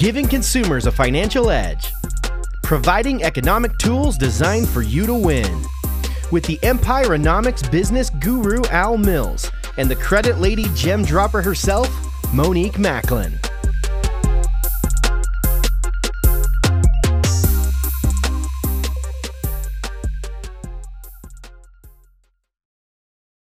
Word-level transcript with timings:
giving 0.00 0.26
consumers 0.26 0.86
a 0.86 0.90
financial 0.90 1.50
edge, 1.50 1.92
providing 2.62 3.22
economic 3.22 3.76
tools 3.76 4.16
designed 4.16 4.66
for 4.66 4.80
you 4.80 5.04
to 5.04 5.12
win. 5.12 5.62
With 6.32 6.42
the 6.46 6.56
Empirenomics 6.62 7.70
business 7.70 8.08
guru 8.08 8.64
Al 8.70 8.96
Mills 8.96 9.52
and 9.76 9.90
the 9.90 9.96
credit 9.96 10.38
lady 10.38 10.64
gem 10.74 11.04
dropper 11.04 11.42
herself, 11.42 11.90
Monique 12.32 12.78
Macklin. 12.78 13.39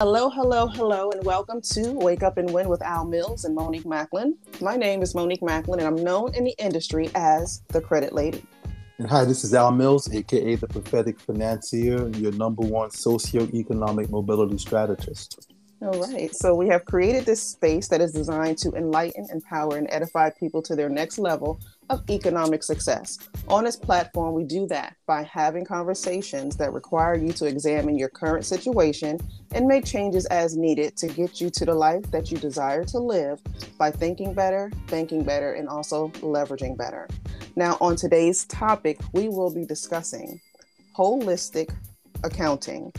Hello, 0.05 0.29
hello, 0.31 0.67
hello, 0.67 1.13
and 1.13 1.25
welcome 1.25 1.61
to 1.61 1.93
Wake 1.93 2.25
Up 2.25 2.37
and 2.37 2.53
Win 2.53 2.69
with 2.69 2.83
Al 2.83 3.05
Mills 3.05 3.45
and 3.45 3.55
Monique 3.55 3.87
Macklin. 3.87 4.37
My 4.61 4.75
name 4.75 5.01
is 5.01 5.15
Monique 5.15 5.45
Macklin, 5.45 5.79
and 5.79 5.87
I'm 5.87 6.03
known 6.03 6.35
in 6.35 6.43
the 6.43 6.57
industry 6.59 7.09
as 7.15 7.63
the 7.69 7.81
Credit 7.81 8.13
Lady. 8.13 8.43
And 8.99 9.09
hi, 9.09 9.25
this 9.25 9.45
is 9.45 9.55
Al 9.55 9.71
Mills, 9.71 10.13
aka 10.13 10.57
the 10.57 10.67
Prophetic 10.67 11.21
Financier, 11.21 12.09
your 12.17 12.33
number 12.33 12.63
one 12.63 12.91
socioeconomic 12.91 14.11
mobility 14.11 14.59
strategist. 14.59 15.52
All 15.85 16.01
right. 16.01 16.33
So 16.33 16.55
we 16.55 16.69
have 16.69 16.85
created 16.85 17.27
this 17.27 17.43
space 17.43 17.89
that 17.89 18.01
is 18.01 18.13
designed 18.13 18.57
to 18.59 18.71
enlighten, 18.73 19.27
empower, 19.33 19.77
and 19.77 19.89
edify 19.91 20.31
people 20.31 20.63
to 20.63 20.77
their 20.77 20.89
next 20.89 21.19
level 21.19 21.59
of 21.91 22.09
economic 22.09 22.63
success. 22.63 23.19
On 23.49 23.65
this 23.65 23.75
platform, 23.75 24.33
we 24.33 24.45
do 24.45 24.69
that 24.69 24.95
by 25.07 25.25
having 25.25 25.65
conversations 25.65 26.57
that 26.59 26.73
require 26.73 27.17
you 27.17 27.33
to 27.33 27.47
examine 27.47 27.99
your 27.99 28.11
current 28.11 28.47
situation 28.47 29.19
and 29.51 29.67
make 29.67 29.85
changes 29.85 30.25
as 30.27 30.57
needed 30.57 30.97
to 30.99 31.09
get 31.09 31.41
you 31.41 31.51
to 31.51 31.65
the 31.65 31.75
life 31.75 32.09
that 32.13 32.31
you 32.31 32.37
desire 32.37 32.85
to 32.85 32.99
live 33.01 33.41
by 33.77 33.91
thinking 33.91 34.35
better, 34.35 34.71
thinking 34.87 35.25
better, 35.25 35.55
and 35.55 35.69
also 35.69 36.09
leveraging 36.21 36.77
better. 36.77 37.09
Now, 37.57 37.77
on 37.81 37.97
today's 37.97 38.45
topic, 38.45 39.01
we 39.13 39.29
will 39.29 39.53
be 39.53 39.65
discussing 39.65 40.41
holistic 40.97 41.75
accounting. 42.23 42.93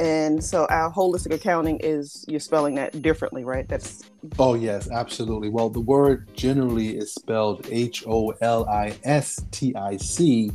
And 0.00 0.42
so 0.42 0.66
our 0.70 0.92
holistic 0.92 1.32
accounting 1.32 1.78
is 1.80 2.24
you're 2.26 2.40
spelling 2.40 2.74
that 2.76 3.00
differently, 3.00 3.44
right? 3.44 3.68
That's 3.68 4.02
Oh 4.38 4.54
yes, 4.54 4.90
absolutely. 4.90 5.50
Well, 5.50 5.70
the 5.70 5.80
word 5.80 6.28
generally 6.34 6.96
is 6.96 7.14
spelled 7.14 7.66
H 7.70 8.04
O 8.06 8.30
L 8.40 8.66
I 8.68 8.96
S 9.04 9.44
T 9.52 9.74
I 9.76 9.96
C 9.96 10.50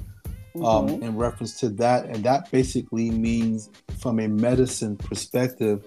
um, 0.56 0.90
Mhm. 0.90 1.02
in 1.04 1.16
reference 1.16 1.60
to 1.60 1.70
that, 1.70 2.06
and 2.06 2.24
that 2.26 2.52
basically 2.52 3.12
means, 3.12 3.70
from 4.00 4.20
a 4.20 4.28
medicine 4.28 4.98
perspective, 4.98 5.86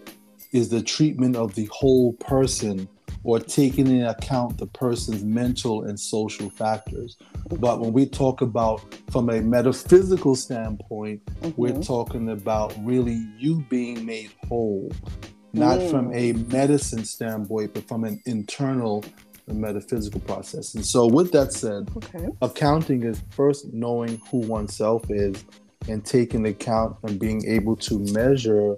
is 0.52 0.68
the 0.70 0.80
treatment 0.80 1.36
of 1.36 1.54
the 1.54 1.68
whole 1.72 2.12
person 2.14 2.88
or 3.24 3.38
taking 3.38 3.86
into 3.86 4.08
account 4.10 4.58
the 4.58 4.66
person's 4.66 5.22
mental 5.24 5.84
and 5.84 5.98
social 5.98 6.50
factors. 6.50 7.16
But 7.60 7.80
when 7.80 7.92
we 7.92 8.06
talk 8.06 8.40
about 8.40 8.80
from 9.10 9.30
a 9.30 9.40
metaphysical 9.40 10.34
standpoint, 10.34 11.22
we're 11.56 11.72
Mhm. 11.72 11.86
talking 11.86 12.28
about 12.30 12.74
really 12.84 13.24
you 13.38 13.64
being 13.68 14.04
made 14.04 14.30
whole, 14.48 14.90
not 15.52 15.78
Mm. 15.78 15.90
from 15.90 16.12
a 16.14 16.32
medicine 16.32 17.04
standpoint, 17.04 17.74
but 17.74 17.86
from 17.86 18.04
an 18.04 18.20
internal 18.26 19.04
metaphysical 19.48 20.20
process. 20.20 20.74
And 20.74 20.84
so, 20.84 21.06
with 21.06 21.32
that 21.32 21.52
said, 21.52 21.90
okay. 21.96 22.28
accounting 22.40 23.02
is 23.02 23.20
first 23.30 23.72
knowing 23.72 24.20
who 24.30 24.38
oneself 24.38 25.04
is 25.10 25.44
and 25.88 26.04
taking 26.04 26.46
account 26.46 26.96
and 27.02 27.18
being 27.18 27.44
able 27.46 27.76
to 27.76 27.98
measure 28.12 28.76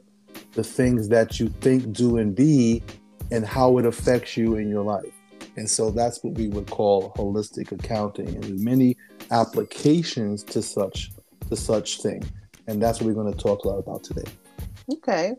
the 0.54 0.64
things 0.64 1.08
that 1.10 1.38
you 1.38 1.48
think, 1.60 1.92
do, 1.92 2.16
and 2.16 2.34
be, 2.34 2.82
and 3.30 3.44
how 3.44 3.78
it 3.78 3.86
affects 3.86 4.36
you 4.36 4.56
in 4.56 4.68
your 4.68 4.82
life. 4.82 5.12
And 5.56 5.68
so 5.68 5.90
that's 5.90 6.22
what 6.22 6.34
we 6.34 6.48
would 6.48 6.68
call 6.68 7.12
holistic 7.16 7.72
accounting. 7.72 8.28
And 8.28 8.42
there's 8.42 8.60
many 8.60 8.96
applications 9.30 10.42
to 10.44 10.62
such 10.62 11.12
to 11.48 11.56
such 11.56 12.00
thing. 12.00 12.22
And 12.66 12.82
that's 12.82 13.00
what 13.00 13.06
we're 13.06 13.14
going 13.14 13.32
to 13.32 13.38
talk 13.38 13.64
a 13.64 13.68
lot 13.68 13.78
about 13.78 14.02
today. 14.02 14.30
Okay. 14.92 15.34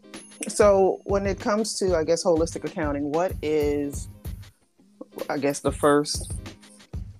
So 0.47 0.99
when 1.05 1.25
it 1.25 1.39
comes 1.39 1.77
to, 1.79 1.95
I 1.95 2.03
guess, 2.03 2.23
holistic 2.23 2.63
accounting, 2.63 3.11
what 3.11 3.33
is, 3.41 4.09
I 5.29 5.37
guess, 5.37 5.59
the 5.59 5.71
first, 5.71 6.33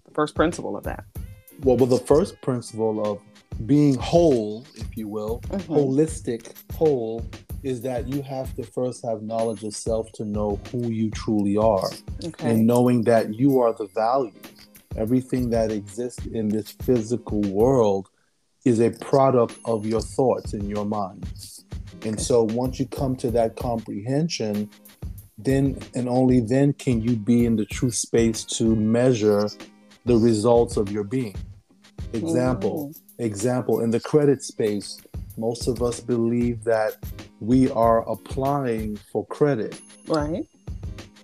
the 0.06 0.12
first 0.14 0.36
principle 0.36 0.78
of 0.78 0.84
that? 0.84 1.04
Well, 1.64 1.78
well, 1.78 1.88
the 1.88 2.00
first 2.00 2.42
principle 2.42 3.06
of 3.06 3.22
being 3.66 3.96
whole, 3.96 4.66
if 4.76 4.98
you 4.98 5.08
will, 5.08 5.40
Mhm. 5.48 5.68
holistic 5.68 6.54
whole, 6.74 7.26
is 7.66 7.82
that 7.82 8.08
you 8.08 8.22
have 8.22 8.56
to 8.56 8.64
first 8.64 9.04
have 9.04 9.24
knowledge 9.24 9.64
of 9.64 9.76
self 9.76 10.12
to 10.12 10.24
know 10.24 10.60
who 10.72 10.92
you 10.92 11.10
truly 11.10 11.58
are. 11.58 11.90
Okay. 12.24 12.52
and 12.52 12.68
knowing 12.68 13.02
that 13.04 13.34
you 13.34 13.60
are 13.60 13.74
the 13.74 13.88
value. 13.88 14.32
Everything 14.96 15.50
that 15.50 15.72
exists 15.72 16.26
in 16.28 16.48
this 16.48 16.72
physical 16.72 17.42
world 17.42 18.08
is 18.66 18.80
a 18.80 18.92
product 18.92 19.58
of 19.66 19.84
your 19.84 20.00
thoughts 20.00 20.54
in 20.54 20.70
your 20.70 20.86
mind. 20.86 21.28
And 22.04 22.22
so 22.22 22.44
once 22.44 22.80
you 22.80 22.86
come 22.86 23.16
to 23.18 23.32
that 23.32 23.56
comprehension, 23.56 24.70
then 25.38 25.80
and 25.96 26.08
only 26.08 26.42
then 26.42 26.74
can 26.74 27.02
you 27.02 27.16
be 27.16 27.46
in 27.46 27.56
the 27.56 27.66
true 27.66 27.92
space 27.92 28.44
to 28.58 28.76
measure 28.76 29.50
the 30.06 30.16
results 30.16 30.78
of 30.78 30.92
your 30.92 31.04
being. 31.04 31.36
Example, 32.14 32.94
example 33.18 33.80
in 33.82 33.90
the 33.90 34.00
credit 34.00 34.44
space, 34.44 35.02
most 35.38 35.68
of 35.68 35.82
us 35.82 36.00
believe 36.00 36.64
that 36.64 36.96
we 37.40 37.70
are 37.72 38.08
applying 38.10 38.96
for 39.12 39.26
credit 39.28 39.80
right. 40.08 40.46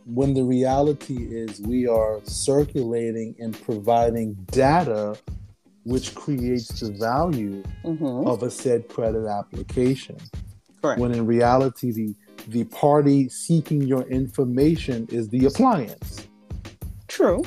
when 0.05 0.33
the 0.33 0.43
reality 0.43 1.17
is 1.29 1.61
we 1.61 1.87
are 1.87 2.19
circulating 2.23 3.35
and 3.39 3.59
providing 3.63 4.33
data 4.51 5.17
which 5.83 6.13
creates 6.13 6.79
the 6.79 6.91
value 6.93 7.63
Mm-hmm. 7.83 8.27
of 8.27 8.43
a 8.43 8.51
said 8.51 8.87
credit 8.89 9.25
application 9.27 10.17
Correct. 10.81 10.99
when 10.99 11.11
in 11.13 11.25
reality 11.25 11.91
the 11.91 12.15
the 12.47 12.63
party 12.65 13.29
seeking 13.29 13.81
your 13.83 14.03
information 14.03 15.07
is 15.11 15.29
the 15.29 15.45
appliance 15.45 16.27
True. 17.07 17.43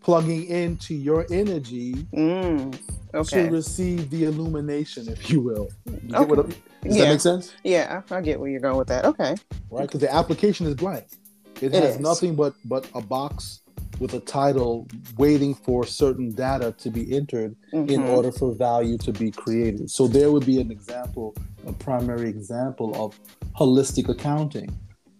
Plugging 0.00 0.44
into 0.46 0.94
your 0.94 1.26
energy 1.30 1.94
Mm. 2.14 2.78
Okay. 3.14 3.44
to 3.46 3.50
receive 3.50 4.08
the 4.10 4.24
illumination 4.24 5.08
if 5.08 5.30
you 5.30 5.40
will 5.40 5.68
you 5.86 6.14
Okay. 6.16 6.24
what 6.24 6.46
does 6.46 6.56
Yeah. 6.84 7.04
that 7.04 7.10
make 7.10 7.20
sense 7.20 7.52
Yeah, 7.64 8.02
I 8.10 8.16
I 8.16 8.20
get 8.20 8.40
where 8.40 8.50
you're 8.50 8.60
going 8.60 8.76
with 8.78 8.88
that. 8.88 9.04
Okay. 9.04 9.34
right? 9.70 9.82
Because 9.82 10.00
the 10.00 10.12
application 10.12 10.66
is 10.66 10.74
blank. 10.74 11.04
It, 11.60 11.74
It 11.74 11.82
has 11.82 11.96
is. 11.96 12.00
nothing 12.00 12.34
but 12.34 12.54
but 12.64 12.86
a 12.94 13.00
box 13.02 13.60
with 13.98 14.14
a 14.14 14.20
title 14.20 14.86
waiting 15.18 15.54
for 15.54 15.84
certain 15.84 16.30
data 16.30 16.72
to 16.78 16.90
be 16.90 17.14
entered 17.14 17.54
in 17.72 17.86
Mhm. 17.86 18.08
order 18.16 18.32
for 18.32 18.54
value 18.54 18.96
to 18.96 19.12
be 19.12 19.30
created. 19.30 19.90
So 19.90 20.08
there 20.08 20.32
would 20.32 20.46
be 20.46 20.58
an 20.58 20.70
example, 20.70 21.34
a 21.66 21.72
primary 21.74 22.30
example 22.30 22.94
of 23.04 23.18
holistic 23.58 24.08
accounting. 24.08 24.70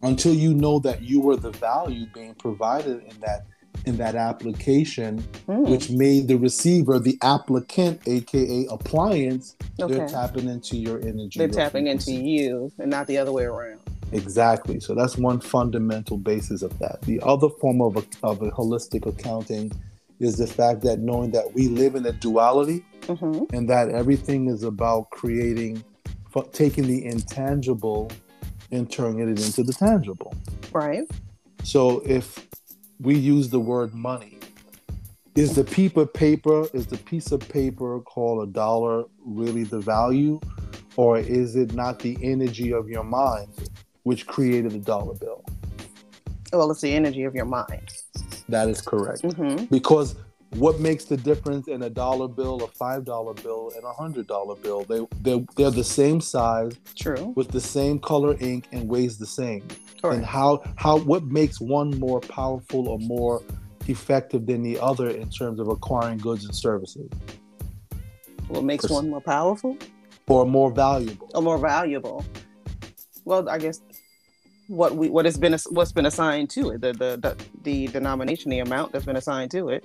Until 0.03 0.33
you 0.33 0.55
know 0.55 0.79
that 0.79 1.03
you 1.03 1.21
were 1.21 1.37
the 1.37 1.51
value 1.51 2.07
being 2.15 2.35
provided 2.37 3.03
in 3.11 3.21
that 3.21 3.41
in 3.87 3.97
that 3.97 4.15
application, 4.15 5.23
Mm. 5.49 5.69
which 5.69 5.91
made 5.91 6.29
the 6.29 6.37
receiver 6.37 6.99
the 6.99 7.19
applicant, 7.23 8.01
aka 8.07 8.67
appliance, 8.71 9.57
they're 9.79 10.07
tapping 10.09 10.49
into 10.49 10.77
your 10.77 11.01
energy. 11.01 11.39
They're 11.39 11.49
tapping 11.49 11.87
into 11.87 12.13
you 12.13 12.71
and 12.79 12.91
not 12.91 13.07
the 13.07 13.19
other 13.19 13.33
way 13.33 13.45
around. 13.45 13.81
Exactly. 14.13 14.81
So 14.81 14.95
that's 14.95 15.17
one 15.17 15.41
fundamental 15.41 16.17
basis 16.19 16.63
of 16.63 16.77
that. 16.81 17.01
The 17.03 17.21
other 17.23 17.49
form 17.49 17.81
of 17.81 17.97
a, 17.97 18.05
of 18.23 18.43
a 18.43 18.51
holistic 18.51 19.07
accounting 19.07 19.73
is 20.19 20.37
the 20.37 20.47
fact 20.47 20.83
that 20.83 20.99
knowing 20.99 21.31
that 21.31 21.55
we 21.55 21.69
live 21.69 21.95
in 21.95 22.05
a 22.07 22.13
duality 22.13 22.85
Mm-hmm. 23.09 23.57
and 23.57 23.69
that 23.69 23.89
everything 23.89 24.47
is 24.49 24.63
about 24.63 25.09
creating, 25.11 25.83
taking 26.53 26.87
the 26.87 27.05
intangible 27.07 28.11
and 28.71 28.93
turning 28.93 29.21
it 29.21 29.41
into 29.41 29.63
the 29.65 29.73
tangible. 29.73 30.33
Right. 30.71 31.09
So 31.65 32.03
if 32.07 32.47
we 33.01 33.17
use 33.17 33.49
the 33.49 33.61
word 33.61 33.95
money, 33.95 34.39
is 35.35 35.55
the 35.55 35.65
piece 35.65 35.97
of 35.97 36.13
paper, 36.13 36.69
is 36.75 36.87
the 36.87 36.99
piece 36.99 37.33
of 37.33 37.41
paper 37.49 38.01
called 38.01 38.49
a 38.49 38.53
dollar 38.53 39.05
really 39.25 39.65
the 39.65 39.81
value? 39.81 40.41
Or 40.97 41.19
is 41.19 41.57
it 41.57 41.73
not 41.73 42.01
the 42.01 42.19
energy 42.23 42.73
of 42.73 42.89
your 42.89 43.05
mind 43.05 43.49
which 44.03 44.27
created 44.27 44.73
the 44.73 44.79
dollar 44.79 45.15
bill? 45.15 45.45
Well, 46.53 46.71
it's 46.71 46.81
the 46.81 46.93
energy 46.93 47.25
of 47.25 47.35
your 47.35 47.45
mind. 47.45 47.89
That 48.49 48.69
is 48.69 48.81
correct. 48.81 49.23
Mm-hmm. 49.23 49.67
Because 49.67 50.17
what 50.57 50.81
makes 50.81 51.05
the 51.05 51.17
difference 51.17 51.69
in 51.69 51.83
a 51.83 51.91
dollar 51.91 52.27
bill, 52.27 52.63
a 52.63 52.67
five 52.69 53.05
dollar 53.05 53.35
bill, 53.35 53.73
and 53.77 53.85
a 53.85 53.93
hundred 53.93 54.27
dollar 54.27 54.57
bill? 54.57 54.85
They 54.85 55.07
they're, 55.21 55.45
they're 55.57 55.71
the 55.71 55.85
same 55.85 56.21
size 56.21 56.73
True. 56.97 57.33
with 57.37 57.49
the 57.49 57.61
same 57.61 57.99
color 58.01 58.37
ink 58.41 58.67
and 58.73 58.89
weighs 58.89 59.19
the 59.19 59.27
same. 59.27 59.67
And 60.03 60.25
how 60.25 60.63
how 60.77 60.99
what 60.99 61.25
makes 61.25 61.61
one 61.61 61.99
more 62.01 62.21
powerful 62.21 62.89
or 62.89 62.99
more 62.99 63.43
effective 63.87 64.47
than 64.47 64.63
the 64.63 64.79
other 64.81 65.11
in 65.11 65.29
terms 65.31 65.61
of 65.61 65.69
acquiring 65.69 66.19
goods 66.19 66.45
and 66.45 66.55
services, 66.55 67.09
What 68.49 68.65
makes 68.65 68.85
pers- 68.85 68.93
one 68.93 69.11
more 69.11 69.21
powerful 69.21 69.77
or 70.27 70.47
more 70.47 70.71
valuable? 70.73 71.31
or 71.35 71.43
more 71.43 71.59
valuable? 71.59 72.25
Well, 73.25 73.49
I 73.49 73.59
guess 73.59 73.81
what 74.69 74.97
we 74.97 75.11
what 75.11 75.27
has 75.27 75.37
been 75.37 75.57
what's 75.71 75.93
been 75.93 76.07
assigned 76.07 76.51
to 76.51 76.71
it, 76.71 76.81
the 76.81 76.93
the 76.93 77.17
the, 77.21 77.37
the 77.63 77.87
denomination, 77.89 78.51
the 78.51 78.61
amount 78.61 78.93
that's 78.93 79.05
been 79.05 79.17
assigned 79.17 79.51
to 79.53 79.69
it. 79.69 79.85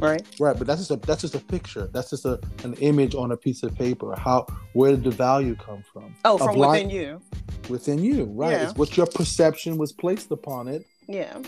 Right. 0.00 0.22
Right, 0.38 0.56
but 0.56 0.66
that's 0.66 0.80
just 0.80 0.90
a 0.90 0.96
that's 0.96 1.22
just 1.22 1.34
a 1.34 1.40
picture. 1.40 1.88
That's 1.92 2.10
just 2.10 2.24
a 2.24 2.40
an 2.62 2.74
image 2.74 3.14
on 3.14 3.32
a 3.32 3.36
piece 3.36 3.62
of 3.62 3.74
paper. 3.74 4.14
How 4.16 4.46
where 4.72 4.92
did 4.92 5.04
the 5.04 5.10
value 5.10 5.56
come 5.56 5.82
from? 5.92 6.14
Oh, 6.24 6.38
from 6.38 6.56
within 6.56 6.88
you. 6.90 7.20
Within 7.68 8.02
you, 8.02 8.24
right? 8.24 8.52
Yeah. 8.52 8.64
It's 8.64 8.78
what 8.78 8.96
your 8.96 9.06
perception 9.06 9.76
was 9.76 9.92
placed 9.92 10.30
upon 10.30 10.68
it. 10.68 10.86
Yeah. 11.08 11.38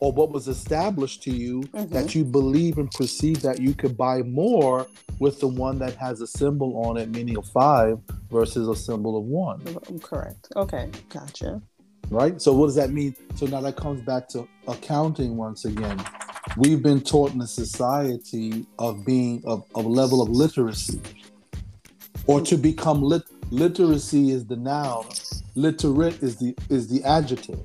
Or 0.00 0.12
what 0.12 0.32
was 0.32 0.48
established 0.48 1.22
to 1.24 1.30
you 1.30 1.60
mm-hmm. 1.60 1.92
that 1.92 2.14
you 2.14 2.24
believe 2.24 2.78
and 2.78 2.90
perceive 2.90 3.42
that 3.42 3.60
you 3.60 3.74
could 3.74 3.96
buy 3.96 4.22
more 4.22 4.86
with 5.18 5.40
the 5.40 5.48
one 5.48 5.78
that 5.80 5.94
has 5.96 6.22
a 6.22 6.26
symbol 6.26 6.86
on 6.86 6.96
it, 6.96 7.10
meaning 7.10 7.36
a 7.36 7.42
five, 7.42 7.98
versus 8.30 8.66
a 8.66 8.74
symbol 8.74 9.18
of 9.18 9.24
one. 9.24 9.60
Correct. 10.00 10.48
Okay, 10.56 10.88
gotcha. 11.10 11.60
Right. 12.08 12.40
So 12.40 12.54
what 12.54 12.66
does 12.66 12.76
that 12.76 12.90
mean? 12.90 13.14
So 13.36 13.44
now 13.44 13.60
that 13.60 13.76
comes 13.76 14.00
back 14.00 14.26
to 14.30 14.48
accounting 14.66 15.36
once 15.36 15.66
again 15.66 16.02
we've 16.56 16.82
been 16.82 17.00
taught 17.00 17.32
in 17.32 17.40
a 17.40 17.46
society 17.46 18.66
of 18.78 19.04
being 19.04 19.42
of 19.46 19.64
a 19.74 19.80
level 19.80 20.22
of 20.22 20.28
literacy. 20.28 21.00
Or 22.26 22.40
to 22.42 22.56
become 22.56 23.02
lit 23.02 23.22
literacy 23.50 24.30
is 24.30 24.46
the 24.46 24.56
noun 24.56 25.06
literate 25.54 26.22
is 26.22 26.36
the 26.36 26.54
is 26.68 26.88
the 26.88 27.02
adjective. 27.04 27.60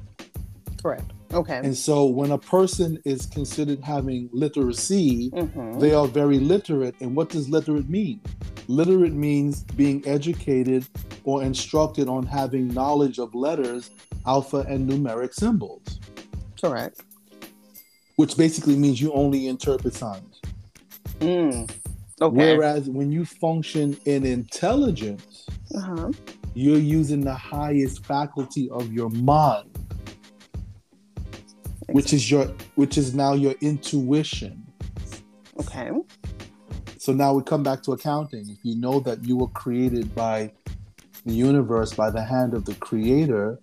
Correct. 0.81 1.11
Okay. 1.33 1.57
And 1.57 1.75
so 1.75 2.05
when 2.05 2.31
a 2.31 2.37
person 2.37 2.99
is 3.05 3.25
considered 3.25 3.83
having 3.83 4.29
literacy 4.31 5.31
mm-hmm. 5.31 5.79
they 5.79 5.93
are 5.93 6.07
very 6.07 6.39
literate. 6.39 6.95
And 7.01 7.15
what 7.15 7.29
does 7.29 7.49
literate 7.49 7.89
mean? 7.89 8.21
Literate 8.67 9.13
means 9.13 9.63
being 9.63 10.01
educated 10.07 10.87
or 11.23 11.43
instructed 11.43 12.07
on 12.07 12.25
having 12.25 12.67
knowledge 12.69 13.19
of 13.19 13.35
letters 13.35 13.91
alpha 14.25 14.65
and 14.67 14.89
numeric 14.89 15.33
symbols. 15.33 15.99
Correct 16.59 17.01
which 18.15 18.37
basically 18.37 18.75
means 18.75 19.01
you 19.01 19.11
only 19.13 19.47
interpret 19.47 19.93
signs. 19.93 20.41
Mm. 21.19 21.69
Okay. 22.21 22.55
Whereas 22.55 22.89
when 22.89 23.11
you 23.11 23.25
function 23.25 23.97
in 24.05 24.25
intelligence, 24.25 25.45
uh-huh. 25.75 26.11
you're 26.53 26.77
using 26.77 27.21
the 27.21 27.33
highest 27.33 28.05
faculty 28.05 28.69
of 28.69 28.93
your 28.93 29.09
mind, 29.09 29.69
exactly. 31.25 31.93
which 31.93 32.13
is 32.13 32.31
your 32.31 32.45
which 32.75 32.97
is 32.97 33.13
now 33.13 33.33
your 33.33 33.55
intuition. 33.61 34.65
Okay. 35.59 35.91
So 36.97 37.13
now 37.13 37.33
we 37.33 37.43
come 37.43 37.63
back 37.63 37.83
to 37.83 37.91
accounting. 37.91 38.49
If 38.49 38.59
you 38.63 38.77
know 38.77 38.99
that 39.01 39.23
you 39.25 39.35
were 39.37 39.49
created 39.49 40.15
by 40.15 40.51
the 41.25 41.33
universe 41.33 41.93
by 41.93 42.09
the 42.11 42.23
hand 42.23 42.53
of 42.53 42.65
the 42.65 42.75
creator 42.75 43.59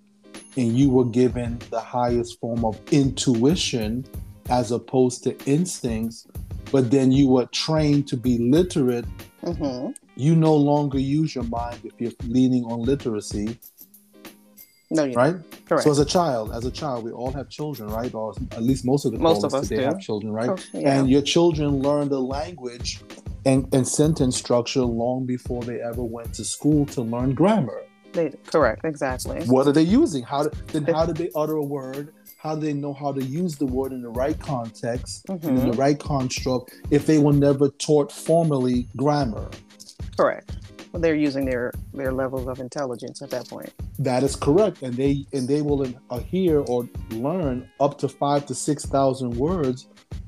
and 0.56 0.76
you 0.76 0.90
were 0.90 1.04
given 1.04 1.58
the 1.70 1.80
highest 1.80 2.38
form 2.40 2.64
of 2.64 2.78
intuition 2.92 4.04
as 4.50 4.72
opposed 4.72 5.22
to 5.24 5.38
instincts, 5.44 6.26
but 6.70 6.90
then 6.90 7.12
you 7.12 7.28
were 7.28 7.46
trained 7.46 8.08
to 8.08 8.16
be 8.16 8.38
literate, 8.38 9.04
mm-hmm. 9.42 9.90
you 10.16 10.36
no 10.36 10.54
longer 10.54 10.98
use 10.98 11.34
your 11.34 11.44
mind 11.44 11.80
if 11.84 11.92
you're 11.98 12.12
leaning 12.24 12.64
on 12.64 12.82
literacy. 12.82 13.58
No, 14.90 15.10
right? 15.12 15.36
Correct. 15.66 15.84
So 15.84 15.90
as 15.90 15.98
a 15.98 16.04
child, 16.04 16.52
as 16.52 16.66
a 16.66 16.70
child, 16.70 17.04
we 17.04 17.12
all 17.12 17.32
have 17.32 17.48
children, 17.48 17.88
right? 17.88 18.12
Or 18.12 18.34
at 18.52 18.62
least 18.62 18.84
most 18.84 19.06
of 19.06 19.12
the 19.12 19.18
most 19.18 19.42
of 19.42 19.54
us 19.54 19.68
today 19.68 19.82
do. 19.82 19.88
have 19.88 20.00
children, 20.00 20.32
right? 20.32 20.68
yeah. 20.74 20.98
And 20.98 21.08
your 21.08 21.22
children 21.22 21.80
learn 21.80 22.10
the 22.10 22.20
language 22.20 23.00
and, 23.46 23.72
and 23.74 23.88
sentence 23.88 24.36
structure 24.36 24.82
long 24.82 25.24
before 25.24 25.62
they 25.62 25.80
ever 25.80 26.02
went 26.02 26.34
to 26.34 26.44
school 26.44 26.86
to 26.86 27.02
learn 27.02 27.34
grammar. 27.34 27.82
They, 28.12 28.32
correct, 28.46 28.84
exactly. 28.84 29.42
What 29.46 29.66
are 29.66 29.72
they 29.72 29.82
using? 29.82 30.22
How 30.22 30.48
then 30.68 30.84
how 30.84 31.06
did 31.06 31.16
they 31.16 31.30
utter 31.34 31.54
a 31.54 31.64
word? 31.64 32.12
How 32.42 32.56
do 32.56 32.60
they 32.62 32.72
know 32.72 32.92
how 32.92 33.12
to 33.12 33.22
use 33.22 33.56
the 33.56 33.66
word 33.66 33.92
in 33.92 34.02
the 34.02 34.08
right 34.08 34.38
context 34.40 35.24
mm-hmm. 35.26 35.48
in 35.48 35.54
the 35.54 35.62
mm-hmm. 35.62 35.80
right 35.80 35.98
construct 36.00 36.74
if 36.90 37.06
they 37.06 37.18
were 37.18 37.32
never 37.32 37.68
taught 37.68 38.10
formally 38.10 38.88
grammar 38.96 39.48
correct 40.16 40.56
well, 40.92 41.00
they're 41.00 41.14
using 41.14 41.44
their 41.44 41.72
their 41.94 42.12
levels 42.12 42.48
of 42.48 42.58
intelligence 42.58 43.22
at 43.22 43.30
that 43.30 43.48
point 43.48 43.72
that 43.98 44.24
is 44.24 44.34
correct 44.34 44.82
and 44.82 44.94
they 44.94 45.24
and 45.32 45.46
they 45.46 45.62
will 45.62 45.84
hear 46.24 46.64
or 46.66 46.88
learn 47.10 47.68
up 47.78 47.96
to 47.98 48.08
five 48.08 48.44
to 48.46 48.54
six 48.54 48.84
thousand 48.84 49.30
words 49.36 49.86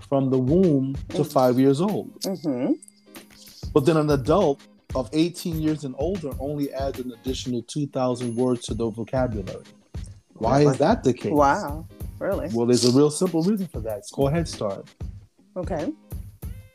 from 0.08 0.31
the 0.31 0.38
womb 0.38 0.94
to 1.08 1.19
mm-hmm. 1.19 1.22
five 1.25 1.58
years 1.58 1.81
old 1.81 2.14
mm-hmm. 2.20 2.72
but 3.72 3.84
then 3.84 3.96
an 3.96 4.10
adult 4.10 4.60
of 4.94 5.10
18 5.12 5.60
years 5.60 5.82
and 5.82 5.93
older 5.99 6.31
only 6.38 6.72
adds 6.72 7.00
an 7.00 7.10
additional 7.10 7.62
2000 7.62 8.37
words 8.37 8.64
to 8.67 8.75
their 8.75 8.90
vocabulary 8.90 9.64
why 10.34 10.62
is 10.62 10.78
that 10.78 11.05
the 11.05 11.12
case? 11.12 11.32
Wow. 11.32 11.87
Really? 12.24 12.48
Well, 12.54 12.64
there's 12.64 12.86
a 12.86 12.90
real 12.96 13.10
simple 13.10 13.42
reason 13.42 13.66
for 13.66 13.80
that. 13.80 13.98
It's 13.98 14.10
called 14.10 14.32
Head 14.32 14.48
Start. 14.48 14.88
Okay. 15.58 15.92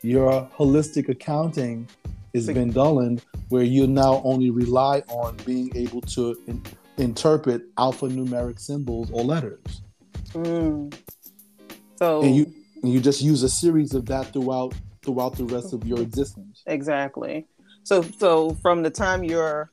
Your 0.00 0.48
holistic 0.56 1.08
accounting 1.08 1.88
has 2.36 2.46
so, 2.46 2.54
been 2.54 2.70
done 2.70 3.20
where 3.48 3.64
you 3.64 3.88
now 3.88 4.22
only 4.24 4.50
rely 4.50 5.00
on 5.08 5.36
being 5.44 5.72
able 5.74 6.02
to 6.02 6.40
in, 6.46 6.62
interpret 6.98 7.74
alphanumeric 7.74 8.60
symbols 8.60 9.10
or 9.10 9.24
letters. 9.24 9.82
Mm. 10.34 10.94
So 11.96 12.22
and 12.22 12.36
you 12.36 12.52
and 12.84 12.92
you 12.92 13.00
just 13.00 13.20
use 13.20 13.42
a 13.42 13.48
series 13.48 13.92
of 13.92 14.06
that 14.06 14.32
throughout 14.32 14.72
throughout 15.02 15.34
the 15.34 15.46
rest 15.46 15.72
of 15.72 15.84
your 15.84 16.00
existence. 16.00 16.62
Exactly. 16.66 17.48
So 17.82 18.02
so 18.02 18.54
from 18.62 18.84
the 18.84 18.90
time 18.90 19.24
you're 19.24 19.72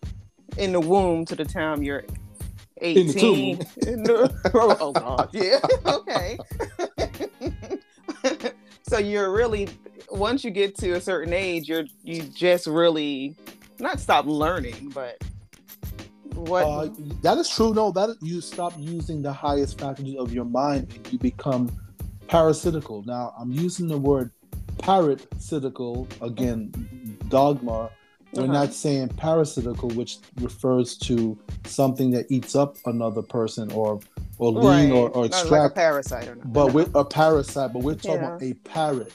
in 0.58 0.72
the 0.72 0.80
womb 0.80 1.24
to 1.26 1.36
the 1.36 1.46
time 1.46 1.84
you're 1.84 2.04
18. 2.82 3.60
oh 4.54 4.92
God, 4.92 5.30
yeah. 5.34 5.60
okay. 5.86 6.38
so 8.88 8.98
you're 8.98 9.32
really 9.32 9.68
once 10.10 10.44
you 10.44 10.52
get 10.52 10.76
to 10.78 10.94
a 10.94 11.02
certain 11.02 11.34
age, 11.34 11.68
you're 11.68 11.86
you 12.04 12.24
just 12.24 12.68
really 12.68 13.36
not 13.80 14.00
stop 14.00 14.26
learning, 14.26 14.92
but 14.94 15.22
what 16.34 16.64
uh, 16.64 16.90
that 17.22 17.38
is 17.38 17.50
true. 17.50 17.74
No, 17.74 17.92
that 17.92 18.16
you 18.22 18.42
stop 18.42 18.74
using 18.78 19.22
the 19.22 19.34
highest 19.34 19.80
faculties 19.80 20.18
of 20.18 20.34
your 20.34 20.46
mind 20.46 20.92
and 20.96 21.12
you 21.12 21.20
become 21.20 21.72
parasitical. 22.28 23.04
Now 23.04 23.34
I'm 23.40 23.52
using 23.52 23.88
the 23.88 23.98
word 23.98 24.32
parasitical 24.78 26.08
again, 26.22 27.18
dogma 27.30 27.90
we're 28.38 28.44
uh-huh. 28.44 28.54
not 28.54 28.74
saying 28.74 29.10
parasitical, 29.10 29.94
which 29.96 30.18
refers 30.42 30.98
to 31.00 31.38
something 31.66 32.12
that 32.12 32.28
eats 32.30 32.56
up 32.56 32.78
another 32.86 33.22
person 33.22 33.72
or 33.72 34.00
or 34.38 34.52
lean 34.52 34.92
right. 34.92 34.92
or, 34.92 35.10
or 35.10 35.26
extract. 35.26 35.52
Like 35.52 35.72
a 35.72 35.74
parasite 35.74 36.28
or 36.28 36.36
not. 36.36 36.54
But 36.54 36.74
we're 36.74 36.90
a 36.94 37.04
parasite, 37.04 37.74
but 37.74 37.82
we're 37.82 37.96
talking 37.96 38.22
yeah. 38.22 38.28
about 38.28 38.44
a 38.44 38.54
parrot. 38.54 39.14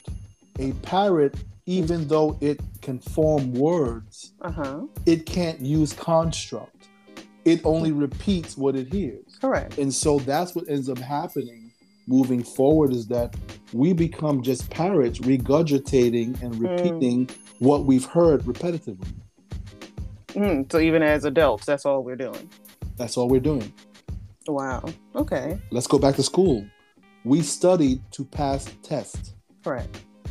A 0.59 0.73
parrot, 0.83 1.37
even 1.67 2.09
though 2.09 2.37
it 2.41 2.61
can 2.83 2.99
form 2.99 3.53
words, 3.53 4.33
uh-huh. 4.41 4.83
it 5.07 5.25
can't 5.25 5.61
use 5.61 5.93
construct. 5.93 6.89
It 7.45 7.61
only 7.65 7.93
repeats 7.93 8.57
what 8.57 8.77
it 8.77 8.93
hears. 8.93 9.39
Correct. 9.41 9.79
And 9.79 9.93
so 9.93 10.19
that's 10.21 10.55
what 10.55 10.69
ends 10.69 10.89
up 10.89 10.99
happening 10.99 11.62
moving 12.07 12.43
forward 12.43 12.93
is 12.93 13.07
that 13.09 13.35
we 13.73 13.93
become 13.93 14.43
just 14.43 14.69
parrots 14.71 15.19
regurgitating 15.21 16.41
and 16.43 16.55
hmm. 16.55 16.67
repeating 16.67 17.27
mm 17.27 17.37
what 17.63 17.85
we've 17.85 18.07
heard 18.07 18.43
repetitively. 18.43 19.07
Mm, 20.31 20.71
so 20.71 20.81
even 20.81 21.01
as 21.01 21.25
adults, 21.25 21.65
that's 21.65 21.87
all 21.87 22.03
we're 22.03 22.17
doing. 22.17 22.51
That's 22.97 23.17
all 23.17 23.29
we're 23.29 23.39
doing. 23.39 23.73
Wow. 24.49 24.83
Okay. 25.15 25.61
Let's 25.71 25.87
go 25.87 25.97
back 25.97 26.17
to 26.17 26.25
school. 26.25 26.67
We 27.25 27.41
studied 27.43 28.03
to 28.13 28.25
pass 28.25 28.69
tests. 28.83 29.35
Right. 29.65 29.87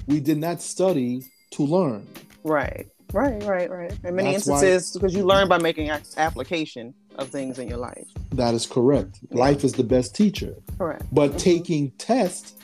We 0.07 0.19
did 0.19 0.39
not 0.39 0.61
study 0.61 1.23
to 1.51 1.63
learn. 1.63 2.05
Right. 2.43 2.87
Right. 3.13 3.41
Right. 3.43 3.69
Right. 3.69 3.93
In 4.03 4.15
many 4.15 4.33
That's 4.33 4.47
instances, 4.49 4.91
because 4.91 5.15
you 5.15 5.23
learn 5.23 5.47
by 5.47 5.57
making 5.57 5.89
application 6.17 6.93
of 7.17 7.29
things 7.29 7.59
in 7.59 7.67
your 7.67 7.77
life. 7.77 8.07
That 8.31 8.53
is 8.53 8.65
correct. 8.65 9.19
Life 9.31 9.63
is 9.63 9.73
the 9.73 9.83
best 9.83 10.15
teacher. 10.15 10.55
Correct. 10.77 11.03
But 11.11 11.29
mm-hmm. 11.29 11.37
taking 11.37 11.91
tests 11.91 12.55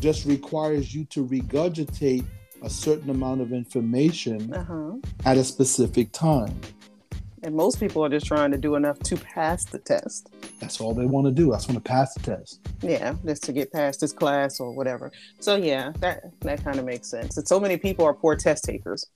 just 0.00 0.26
requires 0.26 0.94
you 0.94 1.04
to 1.06 1.26
regurgitate 1.26 2.24
a 2.62 2.70
certain 2.70 3.10
amount 3.10 3.40
of 3.40 3.52
information 3.52 4.52
uh-huh. 4.52 4.92
at 5.24 5.36
a 5.36 5.44
specific 5.44 6.12
time. 6.12 6.54
And 7.44 7.54
most 7.54 7.78
people 7.78 8.04
are 8.04 8.08
just 8.08 8.26
trying 8.26 8.50
to 8.50 8.58
do 8.58 8.74
enough 8.74 8.98
to 9.00 9.16
pass 9.16 9.64
the 9.64 9.78
test. 9.78 10.30
That's 10.60 10.80
all 10.80 10.92
they 10.92 11.06
want 11.06 11.26
to 11.26 11.32
do. 11.32 11.52
I 11.52 11.56
just 11.56 11.68
want 11.68 11.82
to 11.82 11.88
pass 11.88 12.14
the 12.14 12.20
test. 12.20 12.60
Yeah, 12.82 13.14
just 13.24 13.44
to 13.44 13.52
get 13.52 13.72
past 13.72 14.00
this 14.00 14.12
class 14.12 14.58
or 14.58 14.72
whatever. 14.72 15.12
So 15.38 15.54
yeah, 15.54 15.92
that 16.00 16.24
that 16.40 16.64
kind 16.64 16.80
of 16.80 16.84
makes 16.84 17.08
sense. 17.08 17.36
And 17.36 17.46
so 17.46 17.60
many 17.60 17.76
people 17.76 18.04
are 18.04 18.14
poor 18.14 18.34
test 18.34 18.64
takers. 18.64 19.06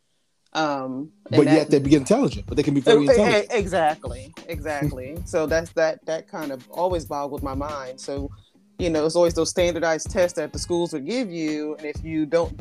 Um, 0.55 1.11
but 1.31 1.45
that, 1.47 1.55
yet 1.55 1.71
they 1.71 1.79
be 1.79 1.95
intelligent, 1.95 2.47
but 2.47 2.57
they 2.57 2.63
can 2.63 2.75
be 2.75 2.81
very 2.81 3.07
intelligent. 3.07 3.47
Exactly, 3.51 4.35
exactly. 4.49 5.17
so 5.25 5.47
that's 5.47 5.73
that 5.73 6.05
that 6.07 6.29
kind 6.29 6.53
of 6.53 6.69
always 6.71 7.07
boggled 7.07 7.43
my 7.43 7.55
mind. 7.55 7.99
So, 7.99 8.31
you 8.79 8.91
know, 8.91 9.07
it's 9.07 9.17
always 9.17 9.35
those 9.35 9.51
standardized 9.51 10.11
tests 10.11 10.37
that 10.37 10.53
the 10.53 10.59
schools 10.59 10.93
would 10.93 11.07
give 11.07 11.31
you, 11.31 11.75
and 11.77 11.87
if 11.87 12.05
you 12.05 12.27
don't 12.27 12.59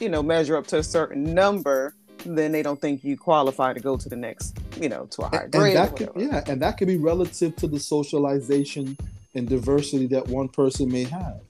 you 0.00 0.08
know 0.08 0.22
measure 0.22 0.56
up 0.56 0.66
to 0.68 0.78
a 0.78 0.82
certain 0.82 1.22
number 1.34 1.94
then 2.24 2.52
they 2.52 2.62
don't 2.62 2.80
think 2.80 3.04
you 3.04 3.16
qualify 3.16 3.72
to 3.72 3.80
go 3.80 3.96
to 3.96 4.08
the 4.08 4.16
next, 4.16 4.58
you 4.80 4.88
know, 4.88 5.06
to 5.06 5.22
a 5.22 5.28
higher 5.28 5.42
and 5.42 5.52
grade. 5.52 5.76
that 5.76 5.96
could, 5.96 6.10
yeah, 6.16 6.42
and 6.46 6.60
that 6.62 6.78
could 6.78 6.88
be 6.88 6.96
relative 6.96 7.54
to 7.56 7.66
the 7.66 7.78
socialization 7.78 8.96
and 9.34 9.48
diversity 9.48 10.06
that 10.06 10.26
one 10.28 10.48
person 10.48 10.90
may 10.90 11.04
have. 11.04 11.40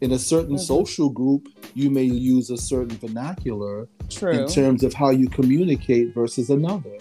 In 0.00 0.12
a 0.12 0.18
certain 0.18 0.56
Mhm. 0.56 0.60
social 0.60 1.10
group, 1.10 1.48
you 1.74 1.90
may 1.90 2.04
use 2.04 2.50
a 2.50 2.56
certain 2.56 2.96
vernacular 2.96 3.86
True. 4.08 4.32
in 4.32 4.48
terms 4.48 4.82
of 4.82 4.94
how 4.94 5.10
you 5.10 5.28
communicate 5.28 6.14
versus 6.14 6.48
another. 6.48 6.96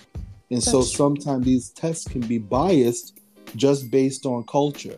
And 0.51 0.61
so 0.61 0.79
That's 0.79 0.91
true. 0.91 0.97
sometimes 0.97 1.45
these 1.45 1.69
tests 1.69 2.05
can 2.07 2.21
be 2.21 2.37
biased 2.39 3.19
just 3.55 3.89
based 3.89 4.25
on 4.25 4.43
culture. 4.43 4.97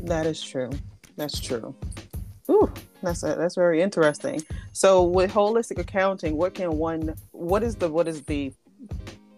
That 0.00 0.26
is 0.26 0.42
true. 0.42 0.70
That's 1.16 1.38
true. 1.38 1.74
Ooh, 2.50 2.68
that's 3.02 3.22
a, 3.22 3.36
that's 3.36 3.54
very 3.54 3.80
interesting. 3.82 4.42
So 4.72 5.04
with 5.04 5.30
holistic 5.30 5.78
accounting, 5.78 6.36
what 6.36 6.54
can 6.54 6.76
one 6.76 7.14
what 7.30 7.62
is 7.62 7.76
the 7.76 7.88
what 7.88 8.08
is 8.08 8.22
the 8.22 8.52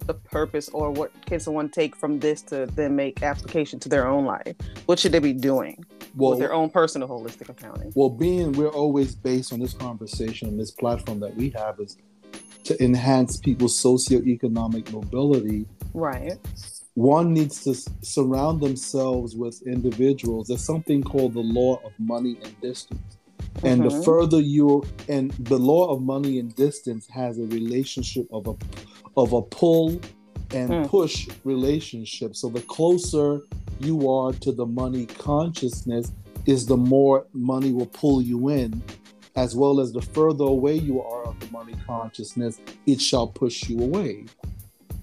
the 0.06 0.14
purpose 0.14 0.68
or 0.70 0.90
what 0.90 1.10
can 1.26 1.40
someone 1.40 1.68
take 1.68 1.96
from 1.96 2.18
this 2.20 2.42
to 2.42 2.66
then 2.74 2.94
make 2.94 3.22
application 3.22 3.78
to 3.80 3.88
their 3.88 4.06
own 4.06 4.24
life? 4.24 4.54
What 4.86 4.98
should 4.98 5.12
they 5.12 5.18
be 5.18 5.32
doing 5.32 5.84
Well, 6.16 6.30
with 6.30 6.38
their 6.38 6.52
own 6.52 6.70
personal 6.70 7.08
holistic 7.08 7.48
accounting? 7.48 7.92
well, 7.94 8.10
being 8.10 8.52
we're 8.52 8.68
always 8.68 9.14
based 9.14 9.52
on 9.52 9.58
this 9.60 9.74
conversation 9.74 10.48
and 10.48 10.58
this 10.58 10.70
platform 10.70 11.20
that 11.20 11.34
we 11.36 11.50
have 11.50 11.80
is 11.80 11.96
to 12.64 12.82
enhance 12.82 13.36
people's 13.36 13.80
socioeconomic 13.82 14.90
mobility 14.92 15.66
Right. 15.92 16.38
one 16.94 17.32
needs 17.34 17.62
to 17.64 17.74
surround 18.02 18.60
themselves 18.60 19.34
with 19.36 19.60
individuals. 19.66 20.48
There's 20.48 20.64
something 20.64 21.02
called 21.02 21.34
the 21.34 21.40
law 21.40 21.80
of 21.84 21.92
money 21.98 22.38
and 22.42 22.60
distance. 22.60 23.00
And 23.62 23.82
the 23.84 23.88
Mhm. 23.90 24.04
further 24.04 24.40
you 24.40 24.82
and 25.08 25.30
the 25.32 25.58
law 25.58 25.88
of 25.92 26.02
money 26.02 26.38
and 26.38 26.54
distance 26.54 27.06
has 27.08 27.38
a 27.38 27.46
relationship 27.46 28.26
of 28.32 28.46
a 28.46 28.54
of 29.16 29.32
a 29.32 29.42
pull 29.42 30.00
and 30.54 30.70
Mm. 30.70 30.88
push 30.88 31.28
relationships. 31.44 32.40
So 32.40 32.48
the 32.48 32.62
closer 32.62 33.42
you 33.80 34.08
are 34.10 34.32
to 34.32 34.52
the 34.52 34.66
money 34.66 35.06
consciousness 35.06 36.12
is 36.46 36.64
the 36.66 36.76
more 36.76 37.26
money 37.32 37.72
will 37.72 37.86
pull 37.86 38.22
you 38.22 38.48
in 38.48 38.82
as 39.36 39.56
well 39.56 39.80
as 39.80 39.92
the 39.92 40.00
further 40.02 40.44
away 40.44 40.76
you 40.78 41.02
are 41.02 41.24
of 41.24 41.38
the 41.40 41.50
money 41.50 41.74
consciousness 41.86 42.60
it 42.86 43.00
shall 43.00 43.26
push 43.26 43.68
you 43.68 43.80
away. 43.80 44.24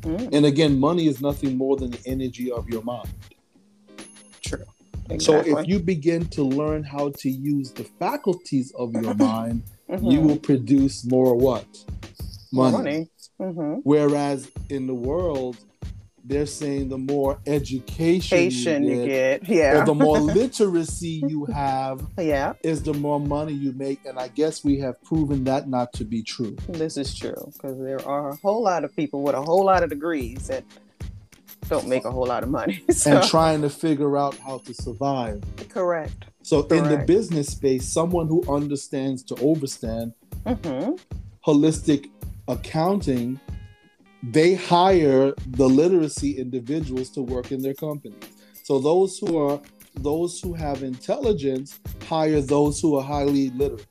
Mm, 0.03 0.29
And 0.33 0.45
again, 0.45 0.79
money 0.79 1.05
is 1.07 1.21
nothing 1.21 1.57
more 1.57 1.75
than 1.75 1.91
the 1.91 1.99
energy 2.05 2.49
of 2.51 2.67
your 2.69 2.81
mind. 2.83 3.09
true. 4.41 4.63
So 5.19 5.39
if 5.45 5.67
you 5.67 5.79
begin 5.79 6.25
to 6.29 6.43
learn 6.43 6.83
how 6.83 7.09
to 7.17 7.29
use 7.29 7.71
the 7.71 7.83
faculties 7.99 8.71
of 8.77 8.93
your 8.93 9.13
mind, 9.31 9.63
Mhm. 9.89 10.11
you 10.11 10.21
will 10.21 10.37
produce 10.37 11.03
more 11.05 11.35
what? 11.35 11.67
More 12.53 12.71
Money. 12.71 13.09
Money. 13.41 13.53
hmm 13.53 13.73
Whereas 13.83 14.49
in 14.69 14.87
the 14.87 14.93
world, 14.95 15.57
they're 16.23 16.45
saying 16.45 16.89
the 16.89 16.97
more 16.99 17.39
education 17.47 18.37
Patient 18.37 18.85
you 18.85 18.91
you 19.01 19.05
get, 19.07 19.43
get. 19.43 19.49
Yeah. 19.49 19.83
the 19.83 19.95
more 19.95 20.19
literacy 20.39 21.23
you 21.27 21.45
have, 21.45 22.05
yeah. 22.19 22.53
is 22.63 22.83
the 22.83 22.93
more 22.93 23.19
money 23.19 23.53
you 23.53 23.73
make. 23.73 24.05
And 24.05 24.19
I 24.19 24.27
guess 24.27 24.63
we 24.63 24.77
have 24.79 25.01
proven 25.03 25.43
that 25.45 25.67
not 25.67 25.93
to 25.93 26.05
be 26.05 26.21
true. 26.21 26.55
This 26.69 26.97
is 26.97 27.15
true 27.15 27.51
because 27.53 27.79
there 27.79 28.05
are 28.07 28.29
a 28.29 28.35
whole 28.37 28.61
lot 28.63 28.83
of 28.83 28.95
people 28.95 29.23
with 29.23 29.33
a 29.35 29.41
whole 29.41 29.65
lot 29.65 29.81
of 29.83 29.89
degrees 29.89 30.47
that 30.47 30.63
don't 31.69 31.87
make 31.87 32.05
a 32.05 32.11
whole 32.11 32.27
lot 32.27 32.43
of 32.43 32.49
money. 32.49 32.83
So, 32.91 33.17
And 33.17 33.23
trying 33.29 33.61
to 33.63 33.69
figure 33.69 34.15
out 34.17 34.35
how 34.37 34.59
to 34.59 34.73
survive. 34.75 35.41
correct. 35.69 36.25
So 36.43 36.67
in 36.67 36.87
the 36.87 36.97
business 37.07 37.47
space, 37.47 37.87
someone 37.87 38.27
who 38.27 38.43
understands 38.53 39.23
to 39.23 39.35
overstand 39.35 40.13
hmm 40.45 40.91
holistic 41.45 42.09
accounting, 42.47 43.39
they 44.23 44.53
hire 44.55 45.33
the 45.47 45.67
literacy 45.67 46.37
individuals 46.37 47.09
to 47.11 47.21
work 47.21 47.51
in 47.51 47.61
their 47.61 47.73
companies. 47.73 48.17
So 48.63 48.79
those 48.79 49.17
who 49.17 49.37
are 49.37 49.59
those 49.95 50.39
who 50.39 50.53
have 50.53 50.83
intelligence 50.83 51.79
hire 52.07 52.39
those 52.41 52.79
who 52.79 52.95
are 52.97 53.03
highly 53.03 53.49
literate. 53.49 53.85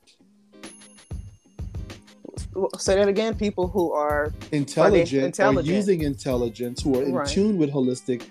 Say 2.78 2.96
that 2.96 3.08
again. 3.08 3.34
People 3.34 3.68
who 3.68 3.92
are 3.92 4.32
Intelligent, 4.52 5.24
intelligent? 5.26 5.68
or 5.68 5.76
using 5.76 6.02
intelligence 6.02 6.82
who 6.82 6.98
are 6.98 7.02
in 7.02 7.12
Right. 7.14 7.28
tune 7.28 7.58
with 7.58 7.70
holistic 7.70 8.22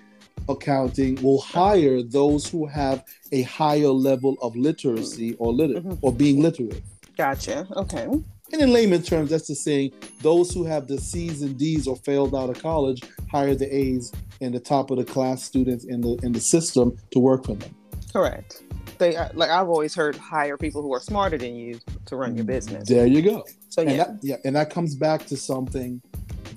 accounting 0.48 1.20
will 1.22 1.40
hire 1.40 2.02
those 2.02 2.46
who 2.48 2.66
have 2.66 3.04
a 3.32 3.42
higher 3.42 3.88
level 3.88 4.36
of 4.42 4.56
literacy 4.56 5.34
or 5.38 5.52
liter- 5.52 5.80
Mhm. 5.80 5.98
or 6.02 6.12
being 6.12 6.40
literate. 6.42 6.82
gotcha. 7.16 7.66
Okay. 7.76 8.06
And 8.52 8.60
in 8.62 8.72
layman 8.72 9.02
terms, 9.02 9.30
that's 9.30 9.46
just 9.46 9.62
saying 9.64 9.92
those 10.22 10.52
who 10.52 10.64
have 10.64 10.88
the 10.88 10.98
C's 10.98 11.42
and 11.42 11.56
D's 11.58 11.86
or 11.86 11.96
failed 11.96 12.34
out 12.34 12.50
of 12.50 12.60
college 12.60 13.02
hire 13.30 13.54
the 13.54 13.72
A's 13.74 14.12
and 14.40 14.52
the 14.54 14.60
top 14.60 14.90
of 14.90 14.98
the 14.98 15.04
class 15.04 15.42
students 15.42 15.84
in 15.84 16.00
the 16.00 16.18
in 16.22 16.32
the 16.32 16.40
system 16.40 16.96
to 17.12 17.18
work 17.18 17.46
for 17.46 17.54
them. 17.54 17.74
Correct. 18.12 18.62
They 18.98 19.16
like 19.34 19.50
I've 19.50 19.68
always 19.68 19.94
heard 19.94 20.16
hire 20.16 20.56
people 20.56 20.82
who 20.82 20.92
are 20.92 21.00
smarter 21.00 21.38
than 21.38 21.54
you 21.54 21.78
to 22.06 22.16
run 22.16 22.34
your 22.34 22.44
business. 22.44 22.88
There 22.88 23.06
you 23.06 23.22
go. 23.22 23.44
So 23.68 23.82
And 23.82 23.90
yeah. 23.92 23.96
that, 23.98 24.18
yeah, 24.22 24.36
and 24.44 24.56
that 24.56 24.70
comes 24.70 24.94
back 24.96 25.26
to 25.26 25.36
something 25.36 26.02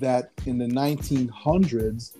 that 0.00 0.32
in 0.46 0.58
the 0.58 0.66
1900s, 0.66 2.16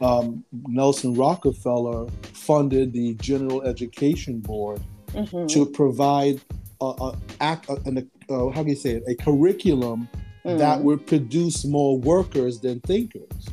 um, 0.00 0.44
Nelson 0.66 1.14
Rockefeller 1.14 2.08
funded 2.32 2.92
the 2.92 3.14
General 3.14 3.62
Education 3.62 4.40
Board 4.40 4.80
Mhm. 5.14 5.46
to 5.48 5.66
provide 5.66 6.40
a, 6.80 6.84
a, 6.86 7.16
act, 7.40 7.68
a, 7.68 7.74
an, 7.84 8.10
uh, 8.32 8.48
how 8.50 8.62
do 8.62 8.70
you 8.70 8.76
say 8.76 8.92
it, 8.92 9.04
a 9.06 9.14
curriculum 9.14 10.08
Mhm. 10.44 10.58
that 10.58 10.82
would 10.82 11.06
produce 11.06 11.64
more 11.64 11.98
workers 11.98 12.60
than 12.60 12.80
thinkers. 12.80 13.48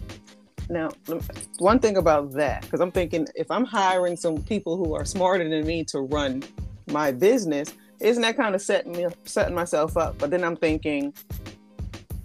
Now, 0.70 0.90
one 1.58 1.80
thing 1.80 1.98
about 1.98 2.32
that, 2.34 2.62
because 2.62 2.80
I'm 2.80 2.92
thinking 2.92 3.28
if 3.36 3.50
I'm 3.50 3.66
hiring 3.66 4.16
some 4.16 4.38
people 4.44 4.78
who 4.78 4.94
are 4.94 5.06
smarter 5.06 5.48
than 5.48 5.66
me 5.66 5.84
to 5.86 6.02
run 6.02 6.44
my 6.92 7.12
business, 7.12 7.74
isn't 8.00 8.22
that 8.22 8.38
kind 8.38 8.56
of 8.56 8.62
setting 8.62 8.92
me 8.94 9.08
setting 9.26 9.56
myself 9.56 9.98
up? 9.98 10.18
But 10.20 10.30
then 10.30 10.44
I'm 10.44 10.56
thinking 10.56 11.14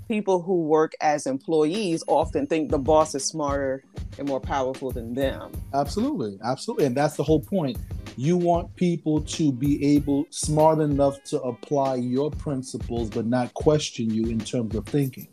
people 0.09 0.43
who 0.43 0.63
work 0.63 0.93
as 1.01 1.27
employees 1.27 2.03
often 2.07 2.47
think 2.47 2.71
the 2.71 2.79
boss 2.79 3.15
is 3.15 3.25
smarter 3.25 3.85
and 4.19 4.29
more 4.29 4.41
powerful 4.41 4.91
than 4.91 5.15
them. 5.15 5.53
Absolutely, 5.73 6.39
absolutely, 6.45 6.87
and 6.87 6.97
that's 6.97 7.17
the 7.17 7.23
whole 7.23 7.41
point. 7.41 7.79
You 8.17 8.37
want 8.37 8.75
people 8.77 9.23
to 9.23 9.53
be 9.53 9.85
able, 9.97 10.27
smart 10.31 10.79
enough 10.79 11.23
to 11.25 11.41
apply 11.43 11.97
your 11.97 12.31
principles, 12.31 13.11
but 13.11 13.27
not 13.27 13.53
question 13.55 14.13
you 14.13 14.25
in 14.27 14.39
terms 14.39 14.75
of 14.77 14.87
thinking. 14.87 15.27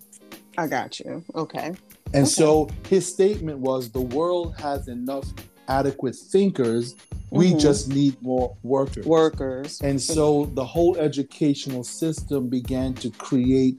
I 0.57 0.67
got 0.67 0.99
you. 0.99 1.23
Okay. 1.35 1.73
And 2.13 2.25
Okay. 2.25 2.25
so 2.25 2.69
his 2.89 3.07
statement 3.07 3.59
was, 3.59 3.91
"The 3.91 4.01
world 4.01 4.55
has 4.57 4.87
enough 4.87 5.31
adequate 5.67 6.15
thinkers. 6.15 6.95
We 7.29 7.53
Mhm. 7.53 7.59
just 7.59 7.87
need 7.87 8.17
more 8.21 8.55
workers." 8.63 9.05
Workers. 9.05 9.79
And 9.81 10.01
so 10.01 10.47
the 10.53 10.65
whole 10.65 10.97
educational 10.97 11.83
system 11.83 12.49
began 12.49 12.93
to 12.95 13.11
create 13.11 13.77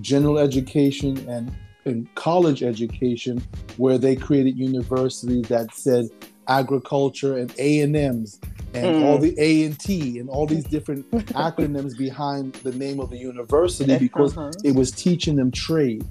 general 0.00 0.38
education 0.38 1.18
and, 1.28 1.52
and 1.84 2.12
college 2.14 2.62
education, 2.62 3.42
where 3.76 3.98
they 3.98 4.16
created 4.16 4.56
universities 4.58 5.48
that 5.48 5.74
said 5.74 6.08
agriculture 6.48 7.36
and 7.36 7.52
A 7.58 7.80
and 7.80 7.94
M's 7.96 8.40
and 8.74 8.96
Mm. 8.96 9.04
all 9.04 9.18
the 9.18 9.34
A 9.38 9.64
and 9.64 9.78
T 9.78 10.18
and 10.18 10.28
all 10.30 10.46
these 10.46 10.64
different 10.64 11.10
acronyms 11.12 11.96
behind 11.96 12.54
the 12.54 12.72
name 12.72 13.00
of 13.00 13.10
the 13.10 13.16
university 13.18 13.96
because 13.98 14.36
Uh-huh. 14.36 14.50
it 14.64 14.74
was 14.74 14.90
teaching 14.90 15.36
them 15.36 15.50
trade 15.50 16.04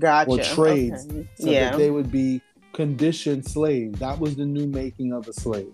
Gotcha. 0.00 0.30
or 0.30 0.38
trades, 0.38 1.06
Okay. 1.10 1.26
so 1.38 1.50
yeah. 1.50 1.70
that 1.70 1.78
they 1.78 1.90
would 1.90 2.10
be 2.12 2.40
conditioned 2.72 3.44
slaves. 3.46 3.98
That 4.00 4.18
was 4.20 4.36
the 4.36 4.44
new 4.44 4.66
making 4.66 5.12
of 5.12 5.26
a 5.28 5.32
slave. 5.32 5.72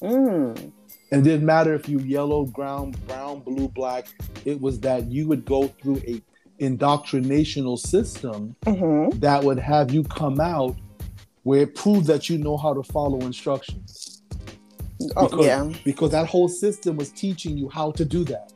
Mm. 0.00 0.72
And 1.10 1.20
it 1.26 1.28
didn't 1.28 1.46
matter 1.46 1.74
if 1.74 1.88
you 1.88 1.98
yellow, 2.00 2.44
brown, 2.44 2.94
brown, 3.06 3.40
blue, 3.40 3.68
black. 3.68 4.06
It 4.44 4.60
was 4.60 4.80
that 4.80 5.10
you 5.10 5.26
would 5.28 5.44
go 5.44 5.68
through 5.68 6.00
a 6.06 6.20
indoctrinational 6.60 7.78
system 7.78 8.54
Mhm. 8.64 9.20
that 9.20 9.42
would 9.44 9.58
have 9.58 9.92
you 9.92 10.02
come 10.04 10.40
out 10.40 10.76
where 11.42 11.62
it 11.62 11.74
proved 11.74 12.06
that 12.06 12.28
you 12.30 12.38
know 12.38 12.56
how 12.56 12.72
to 12.72 12.82
follow 12.82 13.18
instructions. 13.20 14.22
Oh, 15.16 15.28
Because- 15.28 15.46
yeah. 15.46 15.72
Because 15.84 16.10
that 16.12 16.26
whole 16.26 16.48
system 16.48 16.96
was 16.96 17.10
teaching 17.10 17.58
you 17.58 17.68
how 17.68 17.90
to 17.92 18.04
do 18.04 18.24
that 18.24 18.52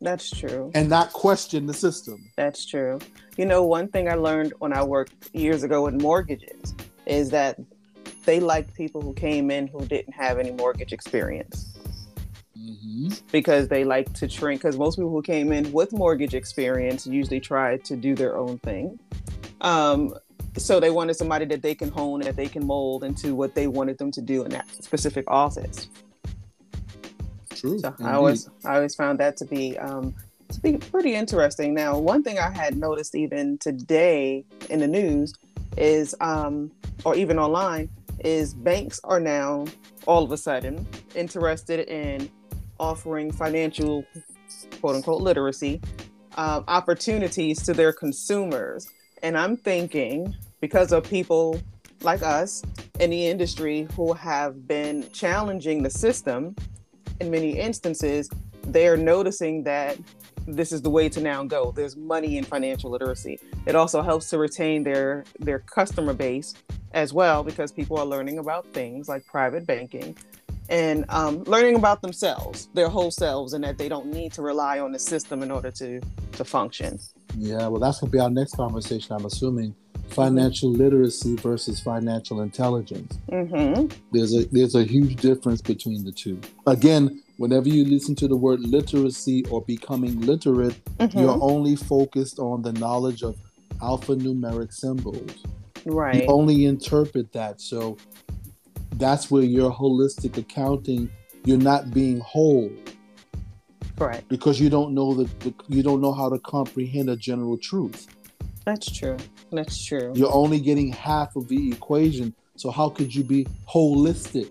That's 0.00 0.30
true. 0.30 0.70
and 0.74 0.88
not 0.88 1.12
question 1.12 1.66
the 1.66 1.74
system. 1.74 2.30
That's 2.36 2.64
true. 2.66 2.98
You 3.36 3.46
know, 3.46 3.64
one 3.64 3.88
thing 3.88 4.08
I 4.08 4.14
learned 4.14 4.52
when 4.58 4.72
I 4.72 4.84
worked 4.84 5.30
years 5.34 5.62
ago 5.62 5.84
with 5.84 6.00
mortgages 6.00 6.74
is 7.06 7.30
that 7.30 7.58
they 8.24 8.38
liked 8.38 8.74
people 8.74 9.00
who 9.00 9.14
came 9.14 9.50
in 9.50 9.66
who 9.68 9.80
didn't 9.86 10.12
have 10.12 10.38
any 10.38 10.50
mortgage 10.52 10.92
experience 10.92 11.67
because 13.32 13.68
they 13.68 13.84
like 13.84 14.12
to 14.14 14.28
shrink. 14.28 14.62
Because 14.62 14.76
most 14.76 14.96
people 14.96 15.10
who 15.10 15.22
came 15.22 15.52
in 15.52 15.72
with 15.72 15.92
mortgage 15.92 16.34
experience 16.34 17.06
usually 17.06 17.40
try 17.40 17.76
to 17.78 17.96
do 17.96 18.14
their 18.14 18.36
own 18.36 18.58
thing. 18.58 18.98
Um, 19.60 20.14
so 20.56 20.80
they 20.80 20.90
wanted 20.90 21.14
somebody 21.14 21.44
that 21.46 21.62
they 21.62 21.74
can 21.74 21.88
hone, 21.88 22.20
that 22.20 22.36
they 22.36 22.48
can 22.48 22.66
mold 22.66 23.04
into 23.04 23.34
what 23.34 23.54
they 23.54 23.66
wanted 23.66 23.98
them 23.98 24.10
to 24.12 24.20
do 24.20 24.44
in 24.44 24.50
that 24.50 24.66
specific 24.82 25.24
office. 25.28 25.88
True. 27.50 27.78
So 27.78 27.94
I 28.00 28.12
always 28.12 28.48
I 28.64 28.76
always 28.76 28.94
found 28.94 29.18
that 29.20 29.36
to 29.38 29.44
be 29.44 29.76
um, 29.78 30.14
It's 30.48 30.58
be 30.58 30.78
pretty 30.78 31.14
interesting. 31.14 31.74
Now, 31.74 31.98
one 31.98 32.22
thing 32.22 32.38
I 32.38 32.50
had 32.50 32.76
noticed 32.76 33.14
even 33.14 33.58
today 33.58 34.44
in 34.70 34.80
the 34.80 34.88
news 34.88 35.34
is, 35.76 36.14
um, 36.20 36.70
or 37.04 37.14
even 37.16 37.38
online, 37.38 37.90
is 38.20 38.54
banks 38.54 39.00
are 39.04 39.20
now 39.20 39.66
all 40.06 40.24
of 40.24 40.32
a 40.32 40.36
sudden 40.36 40.86
interested 41.14 41.80
in 41.88 42.30
offering 42.78 43.30
financial 43.30 44.04
quote 44.80 44.96
unquote 44.96 45.22
literacy 45.22 45.80
uh, 46.36 46.62
opportunities 46.68 47.62
to 47.62 47.74
their 47.74 47.92
consumers. 47.92 48.88
And 49.22 49.36
I'm 49.36 49.56
thinking 49.56 50.34
because 50.60 50.92
of 50.92 51.04
people 51.04 51.60
like 52.02 52.22
us 52.22 52.62
in 53.00 53.10
the 53.10 53.26
industry 53.26 53.88
who 53.96 54.12
have 54.12 54.66
been 54.68 55.08
challenging 55.12 55.82
the 55.82 55.90
system 55.90 56.54
in 57.20 57.30
many 57.30 57.58
instances, 57.58 58.30
they're 58.62 58.96
noticing 58.96 59.64
that 59.64 59.98
this 60.46 60.72
is 60.72 60.80
the 60.80 60.90
way 60.90 61.08
to 61.08 61.20
now 61.20 61.44
go. 61.44 61.72
There's 61.72 61.96
money 61.96 62.38
in 62.38 62.44
financial 62.44 62.90
literacy. 62.90 63.38
It 63.66 63.74
also 63.74 64.00
helps 64.00 64.30
to 64.30 64.38
retain 64.38 64.82
their 64.82 65.24
their 65.40 65.58
customer 65.58 66.14
base 66.14 66.54
as 66.92 67.12
well 67.12 67.42
because 67.42 67.70
people 67.70 67.98
are 67.98 68.06
learning 68.06 68.38
about 68.38 68.66
things 68.68 69.08
like 69.08 69.26
private 69.26 69.66
banking 69.66 70.16
and 70.68 71.04
um, 71.08 71.42
learning 71.44 71.76
about 71.76 72.02
themselves, 72.02 72.68
their 72.74 72.88
whole 72.88 73.10
selves, 73.10 73.52
and 73.52 73.64
that 73.64 73.78
they 73.78 73.88
don't 73.88 74.06
need 74.06 74.32
to 74.34 74.42
rely 74.42 74.78
on 74.80 74.92
the 74.92 74.98
system 74.98 75.42
in 75.42 75.50
order 75.50 75.70
to 75.72 76.00
to 76.32 76.44
function. 76.44 76.98
Yeah, 77.36 77.66
well, 77.68 77.80
that's 77.80 78.00
gonna 78.00 78.10
be 78.10 78.18
our 78.18 78.30
next 78.30 78.56
conversation. 78.56 79.14
I'm 79.14 79.24
assuming 79.24 79.74
financial 80.08 80.70
mm-hmm. 80.70 80.82
literacy 80.82 81.36
versus 81.36 81.80
financial 81.80 82.40
intelligence. 82.40 83.18
Mm-hmm. 83.30 83.86
There's 84.12 84.34
a 84.34 84.44
there's 84.46 84.74
a 84.74 84.84
huge 84.84 85.16
difference 85.16 85.60
between 85.60 86.04
the 86.04 86.12
two. 86.12 86.40
Again, 86.66 87.22
whenever 87.36 87.68
you 87.68 87.84
listen 87.84 88.14
to 88.16 88.28
the 88.28 88.36
word 88.36 88.60
literacy 88.60 89.44
or 89.50 89.62
becoming 89.62 90.20
literate, 90.20 90.82
mm-hmm. 90.96 91.18
you're 91.18 91.38
only 91.42 91.76
focused 91.76 92.38
on 92.38 92.62
the 92.62 92.72
knowledge 92.72 93.22
of 93.22 93.36
alphanumeric 93.80 94.72
symbols. 94.72 95.44
Right. 95.84 96.22
You 96.22 96.28
only 96.28 96.66
interpret 96.66 97.32
that. 97.32 97.60
So 97.60 97.96
that's 98.92 99.30
where 99.30 99.42
your 99.42 99.70
holistic 99.70 100.36
accounting, 100.36 101.10
you're 101.44 101.58
not 101.58 101.92
being 101.92 102.20
whole. 102.20 102.70
Right. 103.96 104.26
Because 104.28 104.60
you 104.60 104.70
don't 104.70 104.94
know 104.94 105.14
the, 105.14 105.24
the 105.40 105.54
you 105.68 105.82
don't 105.82 106.00
know 106.00 106.12
how 106.12 106.28
to 106.28 106.38
comprehend 106.38 107.10
a 107.10 107.16
general 107.16 107.58
truth. 107.58 108.06
That's 108.64 108.90
true. 108.90 109.16
That's 109.50 109.84
true. 109.84 110.12
You're 110.14 110.32
only 110.32 110.60
getting 110.60 110.92
half 110.92 111.36
of 111.36 111.48
the 111.48 111.72
equation. 111.72 112.34
So 112.56 112.70
how 112.70 112.90
could 112.90 113.14
you 113.14 113.24
be 113.24 113.46
holistic? 113.68 114.50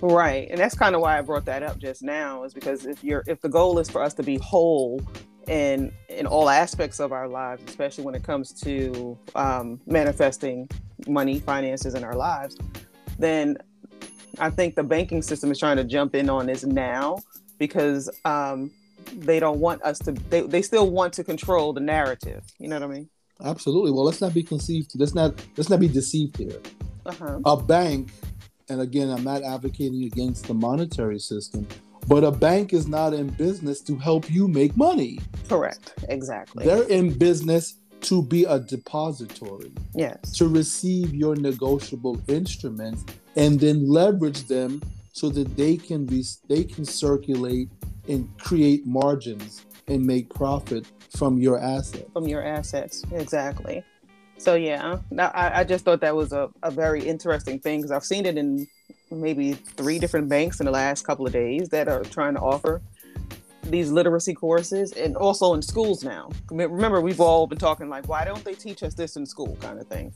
Right. 0.00 0.48
And 0.50 0.60
that's 0.60 0.76
kind 0.76 0.94
of 0.94 1.00
why 1.00 1.18
I 1.18 1.22
brought 1.22 1.44
that 1.46 1.62
up 1.62 1.78
just 1.78 2.02
now 2.02 2.44
is 2.44 2.54
because 2.54 2.86
if 2.86 3.02
you're 3.02 3.24
if 3.26 3.40
the 3.40 3.48
goal 3.48 3.78
is 3.78 3.90
for 3.90 4.02
us 4.02 4.14
to 4.14 4.22
be 4.22 4.36
whole 4.38 5.00
in 5.48 5.92
in 6.08 6.26
all 6.26 6.48
aspects 6.48 7.00
of 7.00 7.12
our 7.12 7.28
lives, 7.28 7.62
especially 7.66 8.04
when 8.04 8.14
it 8.14 8.22
comes 8.22 8.52
to 8.62 9.18
um, 9.34 9.80
manifesting 9.86 10.68
money, 11.06 11.40
finances 11.40 11.94
in 11.94 12.04
our 12.04 12.14
lives, 12.14 12.56
then 13.18 13.58
I 14.38 14.50
think 14.50 14.74
the 14.74 14.82
banking 14.82 15.22
system 15.22 15.50
is 15.50 15.58
trying 15.58 15.76
to 15.76 15.84
jump 15.84 16.14
in 16.14 16.28
on 16.28 16.46
this 16.46 16.64
now 16.64 17.18
because 17.58 18.10
um, 18.24 18.70
they 19.14 19.40
don't 19.40 19.60
want 19.60 19.82
us 19.82 19.98
to. 20.00 20.12
They, 20.12 20.42
they 20.42 20.62
still 20.62 20.90
want 20.90 21.12
to 21.14 21.24
control 21.24 21.72
the 21.72 21.80
narrative. 21.80 22.44
You 22.58 22.68
know 22.68 22.76
what 22.76 22.90
I 22.90 22.94
mean? 22.94 23.08
Absolutely. 23.44 23.90
Well, 23.90 24.04
let's 24.04 24.20
not 24.20 24.34
be 24.34 24.42
conceived. 24.42 24.92
Let's 24.94 25.14
not 25.14 25.34
let's 25.56 25.70
not 25.70 25.80
be 25.80 25.88
deceived 25.88 26.36
here. 26.36 26.60
Uh-huh. 27.04 27.40
A 27.44 27.56
bank, 27.56 28.10
and 28.68 28.80
again, 28.80 29.10
I'm 29.10 29.24
not 29.24 29.42
advocating 29.42 30.04
against 30.04 30.46
the 30.46 30.54
monetary 30.54 31.18
system, 31.18 31.66
but 32.08 32.24
a 32.24 32.30
bank 32.30 32.72
is 32.72 32.88
not 32.88 33.14
in 33.14 33.28
business 33.28 33.80
to 33.82 33.96
help 33.96 34.30
you 34.30 34.48
make 34.48 34.76
money. 34.76 35.18
Correct. 35.48 35.94
Exactly. 36.08 36.64
They're 36.64 36.88
in 36.88 37.16
business 37.16 37.76
to 38.02 38.22
be 38.22 38.44
a 38.44 38.58
depository. 38.58 39.72
Yes. 39.94 40.32
To 40.38 40.48
receive 40.48 41.14
your 41.14 41.36
negotiable 41.36 42.20
instruments 42.28 43.04
and 43.36 43.58
then 43.58 43.88
leverage 43.88 44.44
them 44.44 44.82
so 45.12 45.28
that 45.30 45.56
they 45.56 45.76
can 45.76 46.04
be 46.04 46.24
they 46.48 46.64
can 46.64 46.84
circulate 46.84 47.68
and 48.08 48.28
create 48.38 48.86
margins 48.86 49.64
and 49.88 50.04
make 50.04 50.32
profit 50.32 50.86
from 51.16 51.38
your 51.38 51.58
assets. 51.58 52.10
From 52.12 52.26
your 52.28 52.42
assets, 52.42 53.02
exactly. 53.12 53.84
So 54.38 54.54
yeah, 54.54 54.98
I, 55.18 55.60
I 55.60 55.64
just 55.64 55.84
thought 55.84 56.00
that 56.02 56.14
was 56.14 56.32
a, 56.32 56.50
a 56.62 56.70
very 56.70 57.02
interesting 57.02 57.58
thing 57.58 57.80
because 57.80 57.90
I've 57.90 58.04
seen 58.04 58.26
it 58.26 58.36
in 58.36 58.66
maybe 59.10 59.54
three 59.54 59.98
different 59.98 60.28
banks 60.28 60.60
in 60.60 60.66
the 60.66 60.72
last 60.72 61.06
couple 61.06 61.26
of 61.26 61.32
days 61.32 61.68
that 61.70 61.88
are 61.88 62.02
trying 62.02 62.34
to 62.34 62.40
offer 62.40 62.82
these 63.70 63.90
literacy 63.90 64.34
courses 64.34 64.92
and 64.92 65.16
also 65.16 65.54
in 65.54 65.62
schools 65.62 66.04
now. 66.04 66.30
Remember, 66.50 67.00
we've 67.00 67.20
all 67.20 67.46
been 67.46 67.58
talking 67.58 67.88
like, 67.88 68.08
why 68.08 68.24
don't 68.24 68.44
they 68.44 68.54
teach 68.54 68.82
us 68.82 68.94
this 68.94 69.16
in 69.16 69.26
school 69.26 69.56
kind 69.60 69.78
of 69.80 69.86
thing. 69.86 70.12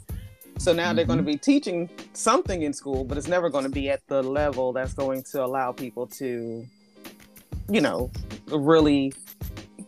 So 0.58 0.72
now 0.72 0.88
mm-hmm. 0.88 0.96
they're 0.96 1.04
going 1.06 1.18
to 1.18 1.24
be 1.24 1.36
teaching 1.36 1.88
something 2.12 2.62
in 2.62 2.72
school, 2.72 3.04
but 3.04 3.16
it's 3.16 3.28
never 3.28 3.48
going 3.48 3.64
to 3.64 3.70
be 3.70 3.88
at 3.88 4.06
the 4.08 4.22
level 4.22 4.72
that's 4.72 4.92
going 4.94 5.22
to 5.32 5.44
allow 5.44 5.72
people 5.72 6.06
to, 6.08 6.66
you 7.68 7.80
know, 7.80 8.10
really 8.48 9.12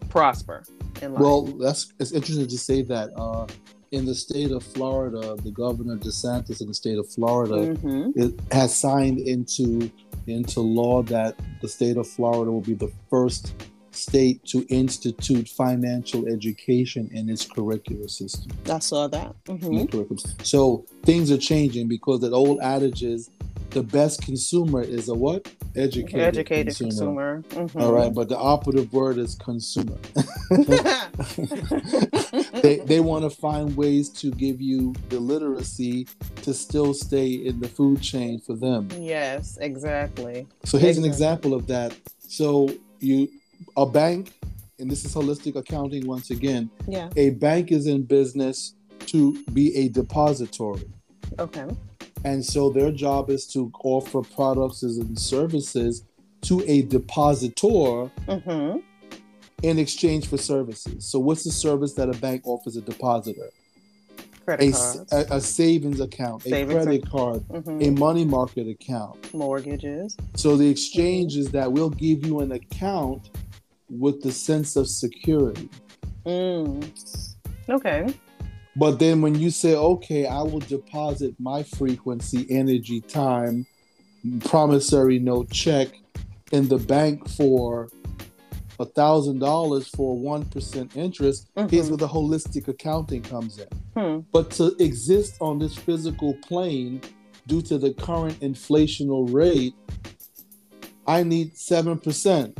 prosper 0.08 0.64
in 1.02 1.12
life. 1.12 1.20
Well, 1.20 1.42
that's 1.42 1.92
it's 1.98 2.12
interesting 2.12 2.46
to 2.46 2.58
say 2.58 2.82
that. 2.82 3.10
Uh, 3.16 3.46
in 3.92 4.06
the 4.06 4.14
state 4.14 4.50
of 4.50 4.64
Florida, 4.64 5.36
the 5.44 5.50
governor 5.50 5.96
DeSantis 5.96 6.62
in 6.62 6.68
the 6.68 6.74
state 6.74 6.98
of 6.98 7.08
Florida 7.08 7.76
mm-hmm. 7.76 8.38
has 8.50 8.76
signed 8.76 9.18
into 9.18 9.90
into 10.26 10.60
law 10.60 11.02
that 11.02 11.36
the 11.60 11.68
state 11.68 11.96
of 11.96 12.08
Florida 12.08 12.50
will 12.50 12.60
be 12.60 12.74
the 12.74 12.90
first 13.10 13.54
state 13.90 14.44
to 14.46 14.64
institute 14.68 15.48
financial 15.48 16.26
education 16.26 17.10
in 17.12 17.28
its 17.28 17.44
curricular 17.44 18.08
system. 18.08 18.50
I 18.70 18.78
saw 18.78 19.08
that. 19.08 19.34
Mm-hmm. 19.44 20.42
So 20.42 20.86
things 21.02 21.30
are 21.30 21.38
changing 21.38 21.88
because 21.88 22.20
that 22.20 22.32
old 22.32 22.60
adage 22.60 23.02
is 23.02 23.30
the 23.70 23.82
best 23.82 24.22
consumer 24.22 24.82
is 24.82 25.08
a 25.08 25.14
what? 25.14 25.50
Educated, 25.76 26.20
Educated 26.20 26.76
consumer. 26.76 27.42
consumer. 27.42 27.68
Mm-hmm. 27.68 27.82
All 27.82 27.92
right, 27.92 28.14
but 28.14 28.28
the 28.28 28.38
operative 28.38 28.92
word 28.92 29.18
is 29.18 29.34
consumer. 29.34 29.98
they 32.62 32.78
they 32.78 33.00
want 33.00 33.24
to 33.24 33.30
find 33.30 33.76
ways 33.76 34.08
to 34.08 34.30
give 34.30 34.60
you 34.60 34.94
the 35.08 35.18
literacy 35.18 36.06
to 36.42 36.54
still 36.54 36.94
stay 36.94 37.32
in 37.32 37.60
the 37.60 37.68
food 37.68 38.00
chain 38.00 38.38
for 38.40 38.54
them. 38.54 38.88
Yes, 38.98 39.58
exactly. 39.60 40.46
So 40.64 40.78
here's 40.78 40.96
exactly. 40.96 41.04
an 41.04 41.12
example 41.12 41.54
of 41.54 41.66
that. 41.66 41.94
So 42.20 42.70
you 43.00 43.28
a 43.76 43.84
bank, 43.84 44.32
and 44.78 44.90
this 44.90 45.04
is 45.04 45.14
holistic 45.14 45.56
accounting 45.56 46.06
once 46.06 46.30
again. 46.30 46.70
Yeah. 46.88 47.10
A 47.16 47.30
bank 47.30 47.72
is 47.72 47.86
in 47.86 48.02
business 48.02 48.74
to 49.06 49.42
be 49.52 49.76
a 49.76 49.88
depository. 49.88 50.88
Okay. 51.38 51.66
And 52.24 52.44
so 52.44 52.70
their 52.70 52.92
job 52.92 53.30
is 53.30 53.46
to 53.48 53.70
offer 53.82 54.22
products 54.22 54.82
and 54.82 55.18
services 55.18 56.04
to 56.42 56.62
a 56.66 56.82
depositor 56.82 58.10
mm-hmm. 58.26 58.78
In 59.62 59.78
exchange 59.78 60.28
for 60.28 60.36
services. 60.36 61.04
So, 61.06 61.18
what's 61.18 61.44
the 61.44 61.50
service 61.50 61.94
that 61.94 62.08
a 62.08 62.18
bank 62.18 62.42
offers 62.44 62.76
a 62.76 62.80
depositor? 62.80 63.50
Credit 64.44 64.74
a, 64.74 65.16
a, 65.16 65.36
a 65.36 65.40
savings 65.40 66.00
account, 66.00 66.42
savings 66.42 66.70
a 66.70 66.84
credit 66.84 67.08
card, 67.08 67.40
mm-hmm. 67.42 67.80
a 67.80 67.90
money 67.90 68.24
market 68.24 68.68
account, 68.68 69.32
mortgages. 69.32 70.16
So, 70.34 70.56
the 70.56 70.68
exchange 70.68 71.32
mm-hmm. 71.32 71.42
is 71.42 71.50
that 71.52 71.70
we'll 71.70 71.90
give 71.90 72.26
you 72.26 72.40
an 72.40 72.52
account 72.52 73.30
with 73.88 74.22
the 74.22 74.32
sense 74.32 74.76
of 74.76 74.88
security. 74.88 75.68
Mm. 76.26 76.88
Okay. 77.68 78.12
But 78.74 78.98
then 78.98 79.20
when 79.20 79.34
you 79.34 79.50
say, 79.50 79.74
okay, 79.74 80.26
I 80.26 80.40
will 80.42 80.60
deposit 80.60 81.34
my 81.38 81.62
frequency, 81.62 82.46
energy, 82.48 83.02
time, 83.02 83.66
promissory 84.44 85.18
note 85.18 85.50
check 85.50 85.88
in 86.52 86.68
the 86.68 86.78
bank 86.78 87.28
for 87.28 87.88
a 88.82 88.84
thousand 88.84 89.38
dollars 89.38 89.88
for 89.88 90.18
one 90.18 90.44
percent 90.44 90.96
interest, 90.96 91.48
mm-hmm. 91.54 91.68
here's 91.68 91.88
where 91.88 91.96
the 91.96 92.08
holistic 92.08 92.68
accounting 92.68 93.22
comes 93.22 93.58
in. 93.58 93.68
Hmm. 93.96 94.20
But 94.32 94.50
to 94.52 94.74
exist 94.78 95.36
on 95.40 95.58
this 95.58 95.74
physical 95.74 96.34
plane 96.42 97.00
due 97.46 97.62
to 97.62 97.78
the 97.78 97.94
current 97.94 98.38
inflational 98.40 99.26
rate, 99.28 99.74
I 101.06 101.22
need 101.22 101.56
seven 101.56 101.98
percent. 101.98 102.58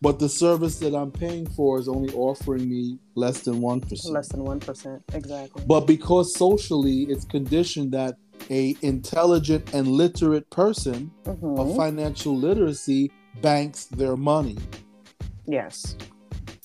But 0.00 0.18
the 0.18 0.28
service 0.28 0.80
that 0.80 0.96
I'm 0.96 1.12
paying 1.12 1.46
for 1.46 1.78
is 1.78 1.88
only 1.88 2.12
offering 2.14 2.68
me 2.68 2.98
less 3.14 3.42
than 3.42 3.60
1%. 3.60 4.10
Less 4.10 4.26
than 4.30 4.40
1%, 4.40 5.00
exactly. 5.14 5.62
But 5.64 5.86
because 5.86 6.34
socially 6.34 7.04
it's 7.04 7.24
conditioned 7.24 7.92
that 7.92 8.16
a 8.50 8.74
intelligent 8.82 9.72
and 9.72 9.86
literate 9.86 10.50
person 10.50 11.12
mm-hmm. 11.22 11.60
of 11.60 11.76
financial 11.76 12.36
literacy 12.36 13.12
banks 13.40 13.84
their 13.86 14.16
money. 14.16 14.58
Yes. 15.46 15.96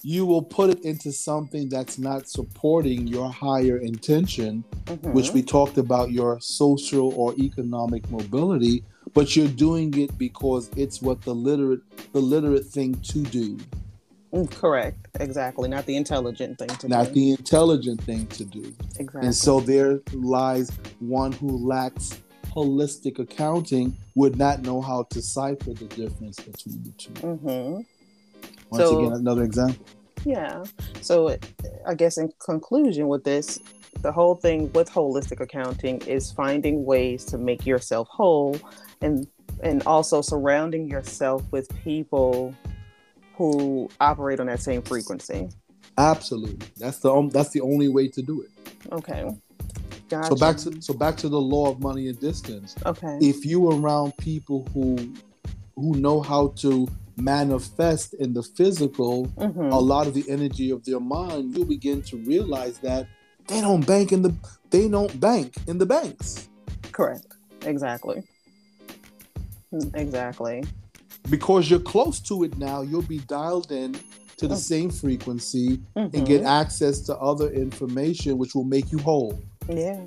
You 0.03 0.25
will 0.25 0.43
put 0.43 0.69
it 0.69 0.85
into 0.85 1.11
something 1.11 1.69
that's 1.69 1.97
not 1.97 2.29
supporting 2.29 3.07
your 3.07 3.29
higher 3.29 3.77
intention, 3.77 4.63
mm-hmm. 4.85 5.11
which 5.11 5.31
we 5.31 5.41
talked 5.41 5.77
about 5.77 6.11
your 6.11 6.39
social 6.39 7.13
or 7.13 7.33
economic 7.35 8.09
mobility, 8.09 8.83
but 9.13 9.35
you're 9.35 9.47
doing 9.47 9.97
it 9.97 10.17
because 10.17 10.69
it's 10.77 11.01
what 11.01 11.21
the 11.23 11.33
literate 11.33 11.81
the 12.13 12.19
literate 12.19 12.65
thing 12.65 12.95
to 13.01 13.23
do. 13.23 13.57
Mm, 14.33 14.51
Correct. 14.51 15.07
Exactly. 15.19 15.69
Not 15.69 15.85
the 15.85 15.95
intelligent 15.95 16.59
thing 16.59 16.67
to 16.67 16.77
do. 16.77 16.87
not 16.87 17.07
do. 17.07 17.13
the 17.13 17.31
intelligent 17.31 18.01
thing 18.01 18.27
to 18.27 18.45
do. 18.45 18.75
exactly. 18.99 19.21
And 19.25 19.35
so 19.35 19.59
there 19.59 20.01
lies 20.13 20.69
one 20.99 21.31
who 21.31 21.57
lacks 21.65 22.19
holistic 22.57 23.19
accounting 23.19 23.95
would 24.15 24.35
not 24.37 24.61
know 24.61 24.81
how 24.81 25.03
to 25.11 25.21
cipher 25.21 25.73
the 25.73 25.85
difference 25.85 26.39
between 26.39 26.83
the 26.83 26.91
two. 26.91 27.13
hmm 27.27 27.81
Once 28.69 28.83
So- 28.83 28.99
again, 29.05 29.13
another 29.13 29.43
example. 29.43 29.85
Yeah. 30.25 30.63
So 31.01 31.37
I 31.85 31.93
guess 31.93 32.17
in 32.17 32.31
conclusion 32.39 33.07
with 33.07 33.23
this, 33.23 33.59
the 34.01 34.11
whole 34.11 34.35
thing 34.35 34.71
with 34.73 34.91
holistic 34.91 35.39
accounting 35.39 36.01
is 36.01 36.31
finding 36.31 36.85
ways 36.85 37.23
to 37.25 37.37
make 37.37 37.65
yourself 37.65 38.07
whole 38.09 38.57
and 39.01 39.27
and 39.63 39.81
also 39.87 40.21
surrounding 40.21 40.87
yourself 40.87 41.43
with 41.51 41.67
people 41.83 42.53
who 43.35 43.89
operate 43.99 44.39
on 44.39 44.47
that 44.47 44.61
same 44.61 44.81
frequency. 44.81 45.49
Absolutely, 45.97 46.67
that's 46.77 46.99
the 46.99 47.11
um, 47.11 47.29
that's 47.29 47.49
the 47.49 47.61
only 47.61 47.87
way 47.87 48.07
to 48.07 48.21
do 48.21 48.41
it. 48.41 48.49
Okay. 48.91 49.29
Gotcha. 50.09 50.27
So 50.29 50.35
back 50.35 50.57
to 50.57 50.81
so 50.81 50.93
back 50.93 51.17
to 51.17 51.29
the 51.29 51.39
law 51.39 51.69
of 51.69 51.79
money 51.79 52.07
and 52.07 52.19
distance. 52.19 52.75
Okay. 52.85 53.17
If 53.21 53.45
you 53.45 53.71
around 53.71 54.15
people 54.17 54.67
who 54.73 54.95
who 55.75 55.95
know 55.95 56.21
how 56.21 56.49
to 56.57 56.87
manifest 57.17 58.13
in 58.15 58.33
the 58.33 58.43
physical 58.43 59.25
Mhm. 59.37 59.71
a 59.71 59.79
lot 59.79 60.05
of 60.07 60.13
the 60.13 60.23
energy 60.29 60.69
of 60.71 60.83
their 60.85 60.99
mind, 60.99 61.57
you 61.57 61.65
begin 61.65 62.01
to 62.03 62.17
realize 62.17 62.77
that 62.79 63.07
they 63.47 63.59
don't 63.61 63.85
bank 63.85 64.11
in 64.11 64.21
the 64.21 64.33
they 64.69 64.87
don't 64.87 65.19
bank 65.19 65.55
in 65.67 65.77
the 65.77 65.85
banks 65.85 66.47
Correct. 66.91 67.25
Exactly. 67.65 68.23
Exactly. 69.93 70.63
because 71.29 71.69
you're 71.69 71.79
close 71.79 72.19
to 72.21 72.43
it 72.43 72.57
now. 72.57 72.81
You'll 72.81 73.01
be 73.01 73.19
dialed 73.19 73.71
in 73.71 73.93
to 74.37 74.47
the 74.47 74.55
Mm. 74.55 74.69
same 74.73 74.89
frequency 74.89 75.81
and 75.95 76.11
Mhm. 76.13 76.25
get 76.25 76.43
access 76.43 77.01
to 77.01 77.17
other 77.17 77.49
information, 77.51 78.37
which 78.37 78.55
will 78.55 78.63
make 78.63 78.91
you 78.93 78.99
whole. 78.99 79.37
Yeah. 79.67 79.99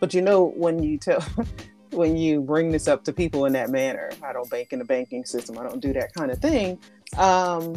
But 0.00 0.14
you 0.14 0.22
know, 0.22 0.46
when 0.56 0.82
you 0.82 0.96
tell, 0.98 1.20
when 1.98 2.16
you 2.16 2.40
bring 2.40 2.70
this 2.70 2.86
up 2.86 3.02
to 3.02 3.12
people 3.12 3.44
in 3.44 3.52
that 3.52 3.70
manner, 3.70 4.10
I 4.22 4.32
don't 4.32 4.48
bank 4.48 4.72
in 4.72 4.78
the 4.78 4.84
banking 4.84 5.24
system. 5.24 5.58
I 5.58 5.64
don't 5.64 5.80
do 5.80 5.92
that 5.94 6.14
kind 6.14 6.30
of 6.30 6.38
thing. 6.38 6.78
Um, 7.16 7.74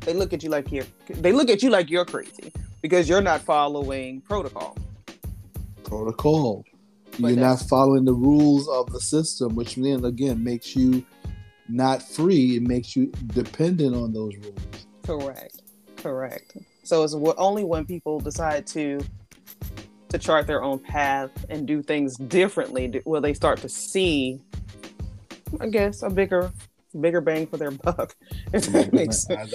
they 0.00 0.14
look 0.14 0.32
at 0.32 0.42
you 0.42 0.50
like 0.50 0.72
you're. 0.72 0.84
They 1.08 1.30
look 1.30 1.48
at 1.48 1.62
you 1.62 1.70
like 1.70 1.88
you're 1.88 2.04
crazy 2.04 2.52
because 2.82 3.08
you're 3.08 3.22
not 3.22 3.40
following 3.40 4.20
protocol. 4.22 4.76
Protocol. 5.84 6.64
But 7.20 7.28
you're 7.28 7.36
not 7.36 7.60
following 7.60 8.04
the 8.04 8.14
rules 8.14 8.68
of 8.68 8.92
the 8.92 9.00
system, 9.00 9.54
which 9.54 9.76
then 9.76 10.04
again 10.04 10.42
makes 10.42 10.74
you 10.74 11.04
not 11.68 12.02
free. 12.02 12.56
It 12.56 12.62
makes 12.62 12.96
you 12.96 13.12
dependent 13.28 13.94
on 13.94 14.12
those 14.12 14.34
rules. 14.38 14.86
Correct. 15.04 15.62
Correct. 15.98 16.56
So 16.82 17.04
it's 17.04 17.14
only 17.14 17.62
when 17.62 17.84
people 17.84 18.18
decide 18.18 18.66
to 18.68 19.00
to 20.12 20.18
chart 20.18 20.46
their 20.46 20.62
own 20.62 20.78
path 20.78 21.30
and 21.48 21.66
do 21.66 21.82
things 21.82 22.16
differently 22.16 23.02
will 23.04 23.20
they 23.20 23.34
start 23.34 23.58
to 23.60 23.68
see, 23.68 24.40
I 25.60 25.68
guess, 25.68 26.02
a 26.02 26.10
bigger 26.10 26.52
bigger 27.00 27.22
bang 27.22 27.46
for 27.46 27.56
their 27.56 27.70
buck. 27.70 28.14
If 28.52 28.66
that 28.66 28.92
makes 28.92 29.22
sense. 29.22 29.54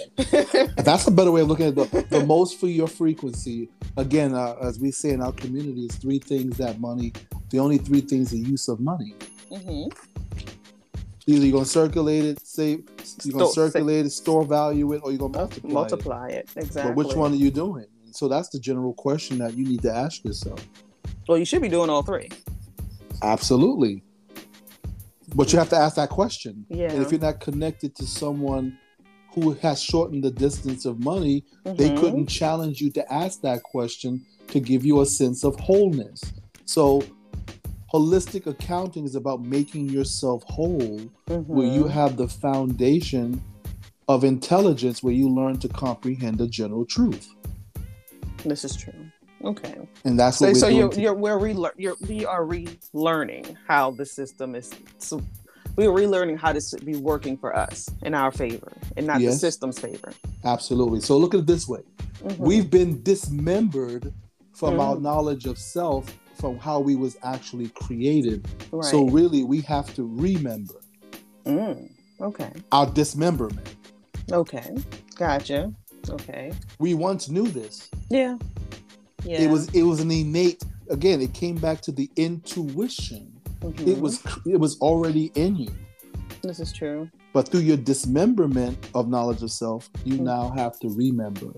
That's 0.77 1.05
a 1.05 1.11
better 1.11 1.31
way 1.31 1.41
of 1.41 1.47
looking 1.47 1.67
at 1.67 1.77
it. 1.77 1.91
The, 1.91 2.01
the 2.19 2.25
most 2.25 2.59
for 2.59 2.65
your 2.65 2.87
frequency. 2.87 3.69
Again, 3.95 4.33
uh, 4.33 4.55
as 4.59 4.79
we 4.79 4.89
say 4.89 5.11
in 5.11 5.21
our 5.21 5.31
community, 5.31 5.85
is 5.85 5.95
three 5.97 6.17
things 6.17 6.57
that 6.57 6.79
money. 6.79 7.13
The 7.51 7.59
only 7.59 7.77
three 7.77 8.01
things 8.01 8.31
the 8.31 8.39
use 8.39 8.67
of 8.67 8.79
money. 8.79 9.13
mm-hmm. 9.51 9.89
Either 11.29 11.45
you're 11.45 11.51
gonna 11.53 11.65
circulate 11.65 12.23
it, 12.25 12.39
save, 12.43 12.85
you're 13.23 13.33
gonna 13.33 13.51
Store- 13.51 13.69
circulate 13.69 14.05
it, 14.07 14.09
store 14.11 14.43
value 14.45 14.93
it, 14.93 15.01
or 15.03 15.11
you're 15.11 15.19
gonna 15.19 15.37
multiply. 15.37 15.69
it. 15.69 15.73
multiply 15.73 16.27
it. 16.29 16.49
Exactly. 16.55 16.93
But 16.93 16.95
which 16.95 17.15
one 17.15 17.33
are 17.33 17.35
you 17.35 17.51
doing? 17.51 17.85
So 18.17 18.27
that's 18.27 18.49
the 18.49 18.60
general 18.60 18.93
question 18.93 19.38
that 19.38 19.56
you 19.56 19.63
need 19.63 19.84
to 19.84 19.93
ask 19.93 20.25
yourself. 20.25 20.60
Well, 21.27 21.38
you 21.38 21.45
should 21.45 21.62
be 21.62 21.69
doing 21.69 21.88
all 21.89 22.01
three. 22.01 22.30
Absolutely. 23.21 24.03
But 25.36 25.53
you 25.53 25.60
have 25.60 25.69
to 25.69 25.75
ask 25.75 25.97
that 25.97 26.10
question. 26.10 26.65
Yeah. 26.69 26.91
And 26.91 27.03
if 27.03 27.12
you're 27.12 27.21
not 27.21 27.39
connected 27.41 27.95
to 27.97 28.08
someone 28.08 28.75
who 29.36 29.51
has 29.62 29.80
shortened 29.80 30.23
the 30.23 30.32
distance 30.32 30.86
of 30.86 30.99
money, 30.99 31.43
they 31.63 31.91
Mhm. 31.91 31.99
couldn't 31.99 32.25
challenge 32.27 32.82
you 32.82 32.89
to 32.91 33.13
ask 33.13 33.41
that 33.41 33.62
question 33.62 34.25
to 34.47 34.60
give 34.60 34.84
you 34.84 35.01
a 35.01 35.06
sense 35.06 35.43
of 35.43 35.56
wholeness. 35.60 36.19
So, 36.65 37.03
holistic 37.93 38.47
accounting 38.47 39.06
is 39.06 39.15
about 39.15 39.43
making 39.43 39.89
yourself 39.89 40.43
whole, 40.47 41.01
where 41.27 41.67
you 41.67 41.84
Mhm. 41.84 41.89
have 41.91 42.17
the 42.17 42.27
foundation 42.27 43.43
of 44.08 44.23
intelligence, 44.23 45.03
where 45.03 45.13
you 45.13 45.30
learn 45.30 45.60
to 45.60 45.67
comprehend 45.67 46.39
the 46.39 46.47
general 46.47 46.86
truth. 46.86 47.27
This 48.47 48.63
is 48.63 48.75
true. 48.75 48.93
Okay. 49.43 49.75
And 50.03 50.19
that's 50.19 50.38
So, 50.38 50.47
we're 50.47 50.55
so 50.55 50.67
you're, 50.67 50.93
you're 50.93 51.13
we're 51.13 51.38
relear- 51.38 51.73
you're, 51.77 51.95
we 52.07 52.25
are 52.25 52.43
relearning 52.43 53.55
how 53.67 53.91
the 53.91 54.05
system 54.05 54.55
is. 54.55 54.71
So 54.97 55.21
we're 55.75 55.91
relearning 55.91 56.39
how 56.39 56.53
this 56.53 56.69
should 56.69 56.86
be 56.86 56.95
working 56.95 57.38
for 57.38 57.55
us 57.55 57.88
in 58.01 58.13
our 58.15 58.31
favor 58.31 58.71
and 58.95 59.05
not 59.05 59.19
the 59.19 59.31
system's 59.31 59.77
favor. 59.77 60.12
Absolutely. 60.43 61.01
So, 61.01 61.17
look 61.17 61.33
at 61.36 61.41
it 61.41 61.47
this 61.47 61.67
way 61.67 61.81
Mhm. 62.23 62.38
we've 62.39 62.69
been 62.71 63.03
dismembered 63.03 64.12
from 64.53 64.75
Mm. 64.75 64.79
our 64.81 64.99
knowledge 64.99 65.45
of 65.45 65.60
self 65.60 66.12
from 66.33 66.57
how 66.57 66.79
we 66.79 66.95
was 66.95 67.15
actually 67.21 67.69
created 67.69 68.47
right. 68.71 68.83
so 68.86 69.07
really 69.10 69.43
we 69.43 69.62
have 69.62 69.93
to 69.93 70.03
remember 70.03 70.81
Mm. 71.45 71.89
okay. 72.21 72.51
our 72.71 72.88
dismemberment 72.88 73.75
Okay. 74.31 74.75
Gotcha. 75.15 75.71
Okay. 76.09 76.51
we 76.79 76.93
once 76.93 77.29
knew 77.29 77.47
this 77.47 77.89
Yeah. 78.09 78.37
Yeah. 79.23 79.41
it 79.41 79.49
was 79.49 79.67
it 79.73 79.83
was 79.83 79.99
an 79.99 80.11
innate 80.11 80.63
again 80.89 81.21
it 81.21 81.33
came 81.33 81.55
back 81.55 81.81
to 81.81 81.91
the 81.91 82.09
intuition 82.15 83.33
Mhm. 83.61 83.87
it 83.87 83.99
was 83.99 84.21
it 84.45 84.59
was 84.59 84.77
already 84.79 85.31
in 85.35 85.55
you 85.55 85.71
This 86.43 86.59
is 86.59 86.71
true. 86.71 87.09
but 87.33 87.49
through 87.49 87.61
your 87.61 87.77
dismemberment 87.77 88.77
of 88.93 89.09
knowledge 89.09 89.41
of 89.43 89.51
self 89.51 89.89
you 90.05 90.17
Mm. 90.17 90.21
now 90.33 90.49
have 90.55 90.79
to 90.79 90.89
remember 90.89 91.51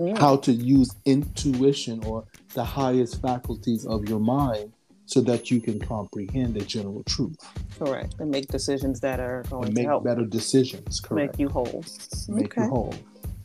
Mm. 0.00 0.18
how 0.18 0.36
to 0.36 0.52
use 0.52 0.90
intuition 1.04 2.02
or 2.04 2.24
the 2.54 2.64
highest 2.64 3.20
faculties 3.22 3.86
of 3.86 4.08
your 4.08 4.18
mind 4.20 4.72
so 5.06 5.20
that 5.20 5.50
you 5.50 5.60
can 5.60 5.78
comprehend 5.78 6.54
the 6.54 6.64
general 6.64 7.02
truth 7.04 7.36
Correct. 7.78 8.14
And 8.20 8.30
make 8.30 8.46
decisions 8.48 9.00
that 9.00 9.18
are 9.20 9.42
going 9.50 9.64
and 9.66 9.74
to 9.74 9.80
make 9.80 9.86
help 9.88 10.04
better 10.04 10.24
decisions 10.24 11.00
correct 11.00 11.32
make 11.34 11.40
you 11.40 11.48
whole. 11.48 11.84
make 12.28 12.52
okay. 12.52 12.62
you 12.64 12.68
whole 12.68 12.94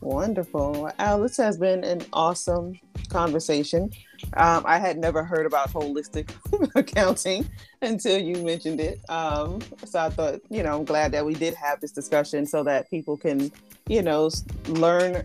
Wonderful. 0.00 0.90
Al, 0.98 1.20
this 1.22 1.36
has 1.38 1.58
been 1.58 1.82
an 1.84 2.02
awesome 2.12 2.78
conversation. 3.08 3.90
Um, 4.36 4.62
I 4.66 4.78
had 4.78 4.98
never 4.98 5.24
heard 5.24 5.46
about 5.46 5.70
holistic 5.70 6.30
accounting 6.74 7.48
until 7.82 8.18
you 8.18 8.42
mentioned 8.42 8.80
it. 8.80 9.00
Um, 9.08 9.60
so 9.84 10.00
I 10.00 10.10
thought, 10.10 10.40
you 10.50 10.62
know, 10.62 10.78
I'm 10.78 10.84
glad 10.84 11.12
that 11.12 11.24
we 11.24 11.34
did 11.34 11.54
have 11.54 11.80
this 11.80 11.92
discussion 11.92 12.46
so 12.46 12.62
that 12.64 12.88
people 12.90 13.16
can, 13.16 13.50
you 13.88 14.02
know, 14.02 14.30
learn 14.68 15.24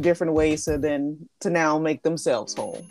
different 0.00 0.32
ways 0.32 0.64
to 0.64 0.78
then 0.78 1.28
to 1.40 1.50
now 1.50 1.78
make 1.78 2.02
themselves 2.02 2.54
whole. 2.54 2.84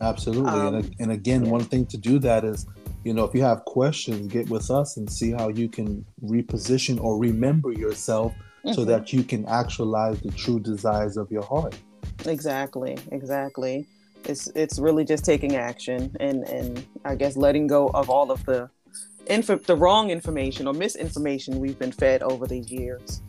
absolutely 0.00 0.50
Um, 0.50 0.76
and, 0.76 0.96
and 0.98 1.12
again 1.12 1.44
yeah. 1.44 1.50
one 1.50 1.64
thing 1.64 1.84
to 1.86 1.98
do 1.98 2.18
that 2.20 2.44
is 2.44 2.66
you 3.04 3.12
know 3.12 3.24
if 3.24 3.34
you 3.34 3.42
have 3.42 3.64
questions 3.66 4.32
get 4.32 4.48
with 4.48 4.70
us 4.70 4.96
and 4.96 5.10
see 5.10 5.32
how 5.32 5.48
you 5.48 5.68
can 5.68 6.04
reposition 6.24 6.98
or 6.98 7.18
remember 7.18 7.72
yourself 7.72 8.32
so 8.64 8.82
Mhm. 8.84 8.86
that 8.86 9.12
you 9.12 9.22
can 9.24 9.44
actualize 9.46 10.20
the 10.20 10.30
true 10.32 10.60
desires 10.60 11.16
of 11.16 11.30
your 11.30 11.42
heart 11.44 11.74
Exactly, 12.26 12.98
exactly. 13.12 13.86
It's 14.26 14.48
it's 14.54 14.78
really 14.78 15.04
just 15.04 15.24
taking 15.24 15.56
action 15.56 16.14
and 16.20 16.44
and 16.48 16.84
I 17.04 17.14
guess 17.14 17.34
letting 17.36 17.66
go 17.66 17.88
of 17.94 18.10
all 18.10 18.30
of 18.30 18.44
the 18.44 18.68
info 19.26 19.56
the 19.56 19.76
wrong 19.76 20.10
information 20.10 20.66
or 20.66 20.74
misinformation 20.74 21.58
we've 21.60 21.78
been 21.78 21.92
fed 21.92 22.22
over 22.22 22.46
these 22.46 22.70
years. 22.70 23.22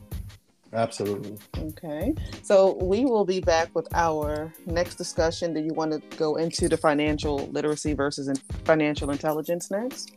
absolutely 0.74 1.38
Okay. 1.70 2.14
So 2.44 2.78
we 2.82 3.06
will 3.06 3.26
be 3.26 3.40
back 3.40 3.70
with 3.76 3.88
our 3.94 4.54
next 4.66 4.96
discussion. 4.96 5.54
Do 5.54 5.62
you 5.62 5.74
want 5.74 5.92
to 5.94 6.00
go 6.18 6.36
into 6.36 6.68
the 6.70 6.78
financial 6.78 7.38
literacy 7.52 7.94
versus 7.94 8.28
in- 8.28 8.36
financial 8.66 9.10
intelligence 9.12 9.70
next? 9.72 10.12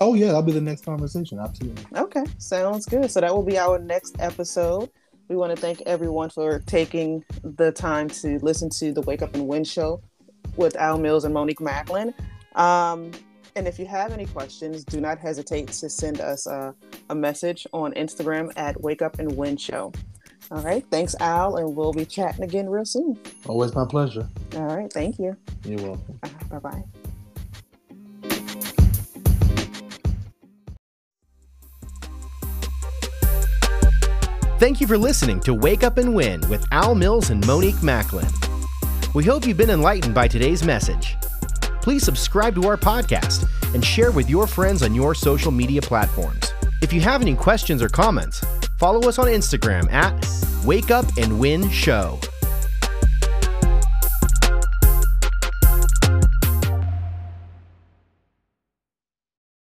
Oh 0.00 0.14
yeah 0.14 0.26
that'll 0.26 0.42
be 0.42 0.52
the 0.52 0.60
next 0.60 0.84
conversation 0.84 1.38
absolutely 1.38 1.84
Okay, 1.96 2.24
sounds 2.38 2.86
good. 2.86 3.10
So 3.10 3.20
that 3.20 3.34
will 3.34 3.42
be 3.44 3.58
our 3.58 3.78
next 3.78 4.16
episode. 4.18 4.90
We 5.28 5.36
want 5.36 5.54
to 5.54 5.60
thank 5.60 5.80
everyone 5.82 6.28
for 6.30 6.58
taking 6.66 7.24
the 7.42 7.72
time 7.72 8.08
to 8.08 8.38
listen 8.40 8.68
to 8.70 8.92
the 8.92 9.00
Wake 9.02 9.22
Up 9.22 9.34
and 9.34 9.46
Win 9.48 9.64
show 9.64 10.02
with 10.56 10.76
Al 10.76 10.98
Mills 10.98 11.24
and 11.24 11.32
Monique 11.32 11.60
Macklin. 11.60 12.12
Um, 12.56 13.10
and 13.56 13.66
if 13.68 13.78
you 13.78 13.86
have 13.86 14.12
any 14.12 14.26
questions, 14.26 14.84
do 14.84 15.00
not 15.00 15.18
hesitate 15.18 15.68
to 15.68 15.88
send 15.88 16.20
us 16.20 16.46
a, 16.46 16.74
a 17.08 17.14
message 17.14 17.66
on 17.72 17.92
Instagram 17.94 18.52
at 18.56 18.78
Wake 18.82 19.00
Up 19.00 19.18
and 19.18 19.34
Win 19.36 19.56
Show. 19.56 19.92
All 20.50 20.60
right, 20.62 20.84
thanks, 20.90 21.14
Al, 21.20 21.56
and 21.56 21.74
we'll 21.74 21.92
be 21.92 22.04
chatting 22.04 22.44
again 22.44 22.68
real 22.68 22.84
soon. 22.84 23.18
always 23.46 23.74
my 23.74 23.86
pleasure 23.86 24.28
All 24.56 24.76
right, 24.76 24.92
thank 24.92 25.18
you. 25.18 25.36
you're 25.64 25.80
welcome 25.80 26.18
Bye 26.50 26.58
bye. 26.58 26.84
Thank 34.64 34.80
you 34.80 34.86
for 34.86 34.96
listening 34.96 35.40
to 35.40 35.52
Wake 35.52 35.84
Up 35.84 35.98
and 35.98 36.14
Win 36.14 36.40
with 36.48 36.66
Al 36.72 36.94
Mills 36.94 37.28
and 37.28 37.46
Monique 37.46 37.82
Macklin. 37.82 38.26
We 39.14 39.22
hope 39.22 39.46
you've 39.46 39.58
been 39.58 39.68
enlightened 39.68 40.14
by 40.14 40.26
today's 40.26 40.64
message. 40.64 41.18
Please 41.82 42.02
subscribe 42.02 42.54
to 42.54 42.66
our 42.68 42.78
podcast 42.78 43.46
and 43.74 43.84
share 43.84 44.10
with 44.10 44.30
your 44.30 44.46
friends 44.46 44.82
on 44.82 44.94
your 44.94 45.14
social 45.14 45.52
media 45.52 45.82
platforms. 45.82 46.54
If 46.80 46.94
you 46.94 47.02
have 47.02 47.20
any 47.20 47.34
questions 47.34 47.82
or 47.82 47.90
comments, 47.90 48.42
follow 48.78 49.06
us 49.06 49.18
on 49.18 49.26
Instagram 49.26 49.92
at 49.92 50.26
Wake 50.64 50.90
Up 50.90 51.04
and 51.18 51.38
Win 51.38 51.68
Show. 51.68 52.18